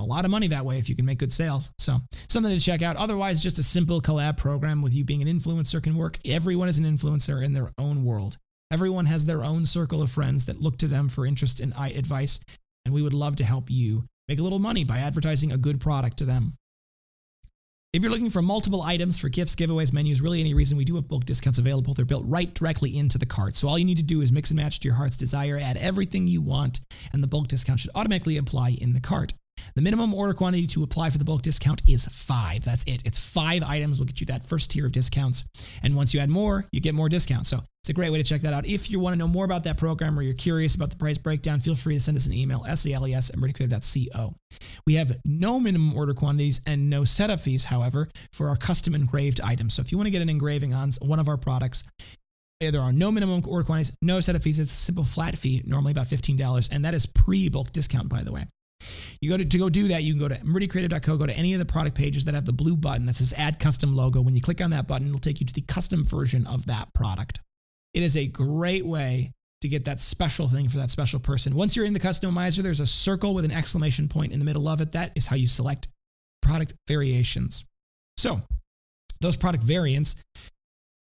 a 0.00 0.04
lot 0.04 0.24
of 0.24 0.30
money 0.30 0.48
that 0.48 0.64
way 0.64 0.78
if 0.78 0.88
you 0.88 0.96
can 0.96 1.04
make 1.04 1.18
good 1.18 1.32
sales. 1.32 1.70
So 1.78 1.98
something 2.28 2.52
to 2.52 2.60
check 2.60 2.82
out. 2.82 2.96
Otherwise, 2.96 3.42
just 3.42 3.58
a 3.58 3.62
simple 3.62 4.00
collab 4.00 4.36
program 4.36 4.82
with 4.82 4.94
you 4.94 5.04
being 5.04 5.22
an 5.22 5.28
influencer 5.28 5.82
can 5.82 5.96
work. 5.96 6.18
Everyone 6.24 6.68
is 6.68 6.78
an 6.78 6.84
influencer 6.84 7.44
in 7.44 7.52
their 7.52 7.70
own 7.78 8.04
world. 8.04 8.36
Everyone 8.72 9.06
has 9.06 9.26
their 9.26 9.42
own 9.42 9.66
circle 9.66 10.00
of 10.00 10.10
friends 10.10 10.44
that 10.44 10.60
look 10.60 10.78
to 10.78 10.86
them 10.86 11.08
for 11.08 11.26
interest 11.26 11.58
and 11.58 11.74
advice, 11.76 12.38
and 12.84 12.94
we 12.94 13.02
would 13.02 13.14
love 13.14 13.36
to 13.36 13.44
help 13.44 13.68
you 13.70 14.04
make 14.28 14.38
a 14.38 14.42
little 14.42 14.60
money 14.60 14.84
by 14.84 14.98
advertising 14.98 15.50
a 15.50 15.58
good 15.58 15.80
product 15.80 16.16
to 16.18 16.24
them. 16.24 16.52
If 17.92 18.04
you're 18.04 18.12
looking 18.12 18.30
for 18.30 18.40
multiple 18.40 18.82
items 18.82 19.18
for 19.18 19.28
gifts, 19.28 19.56
giveaways, 19.56 19.92
menus, 19.92 20.20
really 20.20 20.38
any 20.38 20.54
reason, 20.54 20.78
we 20.78 20.84
do 20.84 20.94
have 20.94 21.08
bulk 21.08 21.24
discounts 21.24 21.58
available. 21.58 21.92
They're 21.92 22.04
built 22.04 22.22
right 22.24 22.54
directly 22.54 22.96
into 22.96 23.18
the 23.18 23.26
cart. 23.26 23.56
So 23.56 23.66
all 23.66 23.76
you 23.76 23.84
need 23.84 23.96
to 23.96 24.04
do 24.04 24.20
is 24.20 24.30
mix 24.30 24.52
and 24.52 24.60
match 24.60 24.78
to 24.78 24.86
your 24.86 24.94
heart's 24.94 25.16
desire, 25.16 25.58
add 25.60 25.76
everything 25.76 26.28
you 26.28 26.40
want, 26.40 26.78
and 27.12 27.20
the 27.20 27.26
bulk 27.26 27.48
discount 27.48 27.80
should 27.80 27.90
automatically 27.96 28.36
apply 28.36 28.76
in 28.80 28.92
the 28.92 29.00
cart. 29.00 29.32
The 29.74 29.82
minimum 29.82 30.14
order 30.14 30.34
quantity 30.34 30.66
to 30.68 30.82
apply 30.82 31.10
for 31.10 31.18
the 31.18 31.24
bulk 31.24 31.42
discount 31.42 31.82
is 31.88 32.06
five. 32.06 32.64
That's 32.64 32.84
it. 32.84 33.02
It's 33.04 33.18
five 33.18 33.62
items 33.62 33.98
will 33.98 34.06
get 34.06 34.20
you 34.20 34.26
that 34.26 34.46
first 34.46 34.70
tier 34.70 34.86
of 34.86 34.92
discounts. 34.92 35.44
And 35.82 35.96
once 35.96 36.14
you 36.14 36.20
add 36.20 36.30
more, 36.30 36.66
you 36.72 36.80
get 36.80 36.94
more 36.94 37.08
discounts. 37.08 37.48
So 37.48 37.62
it's 37.82 37.88
a 37.88 37.94
great 37.94 38.12
way 38.12 38.18
to 38.18 38.24
check 38.24 38.42
that 38.42 38.52
out. 38.52 38.66
If 38.66 38.90
you 38.90 39.00
want 39.00 39.14
to 39.14 39.18
know 39.18 39.28
more 39.28 39.44
about 39.44 39.64
that 39.64 39.78
program 39.78 40.18
or 40.18 40.22
you're 40.22 40.34
curious 40.34 40.74
about 40.74 40.90
the 40.90 40.96
price 40.96 41.16
breakdown, 41.16 41.60
feel 41.60 41.74
free 41.74 41.94
to 41.94 42.00
send 42.00 42.16
us 42.16 42.26
an 42.26 42.34
email, 42.34 42.62
sales 42.74 43.30
at 43.30 43.36
murdycreative.co. 43.36 44.34
We 44.86 44.94
have 44.94 45.16
no 45.24 45.58
minimum 45.58 45.96
order 45.96 46.12
quantities 46.12 46.60
and 46.66 46.90
no 46.90 47.04
setup 47.04 47.40
fees, 47.40 47.66
however, 47.66 48.08
for 48.32 48.48
our 48.48 48.56
custom 48.56 48.94
engraved 48.94 49.40
items. 49.40 49.74
So 49.74 49.80
if 49.80 49.90
you 49.90 49.98
want 49.98 50.08
to 50.08 50.10
get 50.10 50.20
an 50.20 50.28
engraving 50.28 50.74
on 50.74 50.90
one 51.00 51.18
of 51.18 51.28
our 51.28 51.38
products, 51.38 51.84
there 52.60 52.82
are 52.82 52.92
no 52.92 53.10
minimum 53.10 53.42
order 53.46 53.64
quantities, 53.64 53.96
no 54.02 54.20
setup 54.20 54.42
fees. 54.42 54.58
It's 54.58 54.70
a 54.70 54.74
simple 54.74 55.04
flat 55.04 55.38
fee, 55.38 55.62
normally 55.64 55.92
about 55.92 56.06
$15. 56.06 56.68
And 56.70 56.84
that 56.84 56.92
is 56.92 57.06
pre 57.06 57.48
bulk 57.48 57.72
discount, 57.72 58.10
by 58.10 58.22
the 58.22 58.32
way. 58.32 58.46
You 59.20 59.30
go 59.30 59.36
to, 59.36 59.44
to 59.44 59.58
go 59.58 59.68
do 59.68 59.88
that, 59.88 60.02
you 60.02 60.14
can 60.14 60.20
go 60.20 60.28
to 60.28 60.36
murdycreative.co, 60.36 61.16
go 61.16 61.26
to 61.26 61.36
any 61.36 61.52
of 61.52 61.58
the 61.58 61.66
product 61.66 61.96
pages 61.96 62.24
that 62.24 62.34
have 62.34 62.44
the 62.44 62.52
blue 62.52 62.76
button 62.76 63.06
that 63.06 63.16
says 63.16 63.34
add 63.36 63.58
custom 63.58 63.94
logo. 63.94 64.20
When 64.20 64.34
you 64.34 64.40
click 64.40 64.60
on 64.60 64.70
that 64.70 64.86
button, 64.86 65.08
it'll 65.08 65.20
take 65.20 65.40
you 65.40 65.46
to 65.46 65.54
the 65.54 65.60
custom 65.62 66.04
version 66.04 66.46
of 66.46 66.66
that 66.66 66.92
product. 66.94 67.40
It 67.92 68.02
is 68.02 68.16
a 68.16 68.26
great 68.26 68.86
way 68.86 69.32
to 69.60 69.68
get 69.68 69.84
that 69.84 70.00
special 70.00 70.48
thing 70.48 70.68
for 70.68 70.78
that 70.78 70.90
special 70.90 71.20
person. 71.20 71.54
Once 71.54 71.76
you're 71.76 71.84
in 71.84 71.92
the 71.92 72.00
customizer, 72.00 72.62
there's 72.62 72.80
a 72.80 72.86
circle 72.86 73.34
with 73.34 73.44
an 73.44 73.50
exclamation 73.50 74.08
point 74.08 74.32
in 74.32 74.38
the 74.38 74.44
middle 74.44 74.68
of 74.68 74.80
it. 74.80 74.92
That 74.92 75.12
is 75.14 75.26
how 75.26 75.36
you 75.36 75.46
select 75.46 75.88
product 76.40 76.74
variations. 76.88 77.64
So, 78.16 78.40
those 79.20 79.36
product 79.36 79.64
variants 79.64 80.16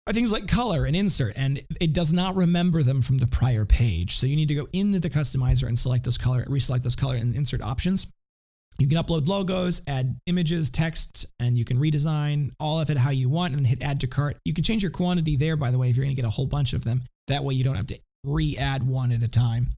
are 0.07 0.13
things 0.13 0.33
like 0.33 0.49
color 0.49 0.85
and 0.85 0.97
insert, 0.97 1.35
and 1.37 1.63
it 1.81 1.93
does 1.93 2.13
not 2.13 2.35
remember 2.35 2.83
them 2.83 3.03
from 3.03 3.19
the 3.19 3.27
prior 3.27 3.65
page. 3.65 4.17
So 4.17 4.27
you 4.27 4.37
need 4.37 4.49
to 4.49 4.55
go 4.55 4.69
into 4.73 4.99
the 4.99 5.11
customizer 5.11 5.69
and 5.69 5.79
select 5.79 6.05
those 6.05 6.19
color, 6.19 6.45
reselect 6.45 6.83
those 6.83 6.97
color 6.97 7.17
and 7.17 7.35
insert 7.35 7.63
options. 7.63 8.13
You 8.79 8.89
can 8.89 8.97
upload 8.97 9.29
logos, 9.29 9.83
add 9.87 10.19
images, 10.27 10.71
text, 10.71 11.27
and 11.39 11.59
you 11.59 11.67
can 11.67 11.79
redesign 11.79 12.53
all 12.59 12.81
of 12.81 12.89
it 12.89 12.97
how 12.97 13.11
you 13.11 13.29
want 13.29 13.53
and 13.53 13.61
then 13.61 13.69
hit 13.69 13.83
add 13.83 14.01
to 14.01 14.07
cart. 14.07 14.39
You 14.45 14.55
can 14.55 14.65
change 14.65 14.83
your 14.83 14.91
quantity 14.91 15.37
there, 15.37 15.55
by 15.55 15.71
the 15.71 15.77
way, 15.77 15.91
if 15.91 15.97
you're 15.97 16.05
going 16.05 16.17
to 16.17 16.21
get 16.21 16.27
a 16.27 16.31
whole 16.31 16.47
bunch 16.47 16.73
of 16.73 16.85
them. 16.85 17.03
That 17.29 17.45
way 17.45 17.55
you 17.55 17.63
don't 17.63 17.75
have 17.75 17.89
to 17.89 17.99
re 18.25 18.57
add 18.59 18.83
one 18.87 19.13
at 19.13 19.23
a 19.23 19.29
time. 19.29 19.71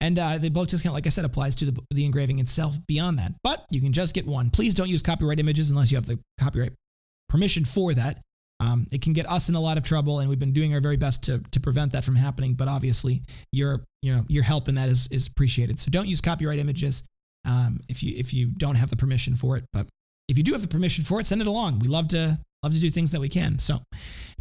And 0.00 0.18
uh, 0.18 0.38
the 0.38 0.50
bulk 0.50 0.68
discount, 0.68 0.94
like 0.94 1.06
I 1.06 1.10
said, 1.10 1.24
applies 1.24 1.56
to 1.56 1.64
the, 1.64 1.80
the 1.90 2.04
engraving 2.04 2.38
itself 2.38 2.76
beyond 2.86 3.18
that. 3.18 3.32
But 3.42 3.64
you 3.70 3.80
can 3.80 3.92
just 3.92 4.14
get 4.14 4.26
one. 4.26 4.50
Please 4.50 4.74
don't 4.74 4.88
use 4.88 5.02
copyright 5.02 5.40
images 5.40 5.70
unless 5.70 5.90
you 5.90 5.96
have 5.96 6.06
the 6.06 6.20
copyright 6.38 6.72
permission 7.28 7.64
for 7.64 7.94
that. 7.94 8.20
Um, 8.60 8.86
it 8.90 9.02
can 9.02 9.12
get 9.12 9.30
us 9.30 9.48
in 9.48 9.54
a 9.54 9.60
lot 9.60 9.78
of 9.78 9.84
trouble, 9.84 10.18
and 10.18 10.28
we've 10.28 10.38
been 10.38 10.52
doing 10.52 10.74
our 10.74 10.80
very 10.80 10.96
best 10.96 11.22
to, 11.24 11.38
to 11.52 11.60
prevent 11.60 11.92
that 11.92 12.04
from 12.04 12.16
happening. 12.16 12.54
But 12.54 12.68
obviously, 12.68 13.22
your 13.52 13.84
you 14.02 14.14
know 14.14 14.24
your 14.28 14.42
help 14.42 14.68
in 14.68 14.74
that 14.74 14.88
is 14.88 15.08
is 15.08 15.26
appreciated. 15.26 15.78
So 15.78 15.90
don't 15.90 16.08
use 16.08 16.20
copyright 16.20 16.58
images 16.58 17.04
um, 17.44 17.80
if 17.88 18.02
you 18.02 18.14
if 18.16 18.34
you 18.34 18.46
don't 18.46 18.74
have 18.74 18.90
the 18.90 18.96
permission 18.96 19.34
for 19.34 19.56
it. 19.56 19.64
But 19.72 19.86
if 20.28 20.36
you 20.36 20.42
do 20.42 20.52
have 20.52 20.62
the 20.62 20.68
permission 20.68 21.04
for 21.04 21.20
it, 21.20 21.26
send 21.26 21.40
it 21.40 21.46
along. 21.46 21.78
We 21.78 21.88
love 21.88 22.08
to 22.08 22.38
love 22.62 22.72
to 22.72 22.80
do 22.80 22.90
things 22.90 23.12
that 23.12 23.20
we 23.20 23.28
can. 23.28 23.58
So 23.58 23.80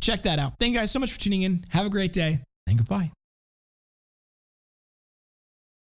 check 0.01 0.23
that 0.23 0.39
out. 0.39 0.53
Thank 0.59 0.73
you 0.73 0.79
guys 0.79 0.91
so 0.91 0.99
much 0.99 1.11
for 1.11 1.19
tuning 1.19 1.43
in. 1.43 1.63
Have 1.69 1.85
a 1.85 1.89
great 1.89 2.13
day 2.13 2.41
and 2.67 2.77
goodbye. 2.77 3.11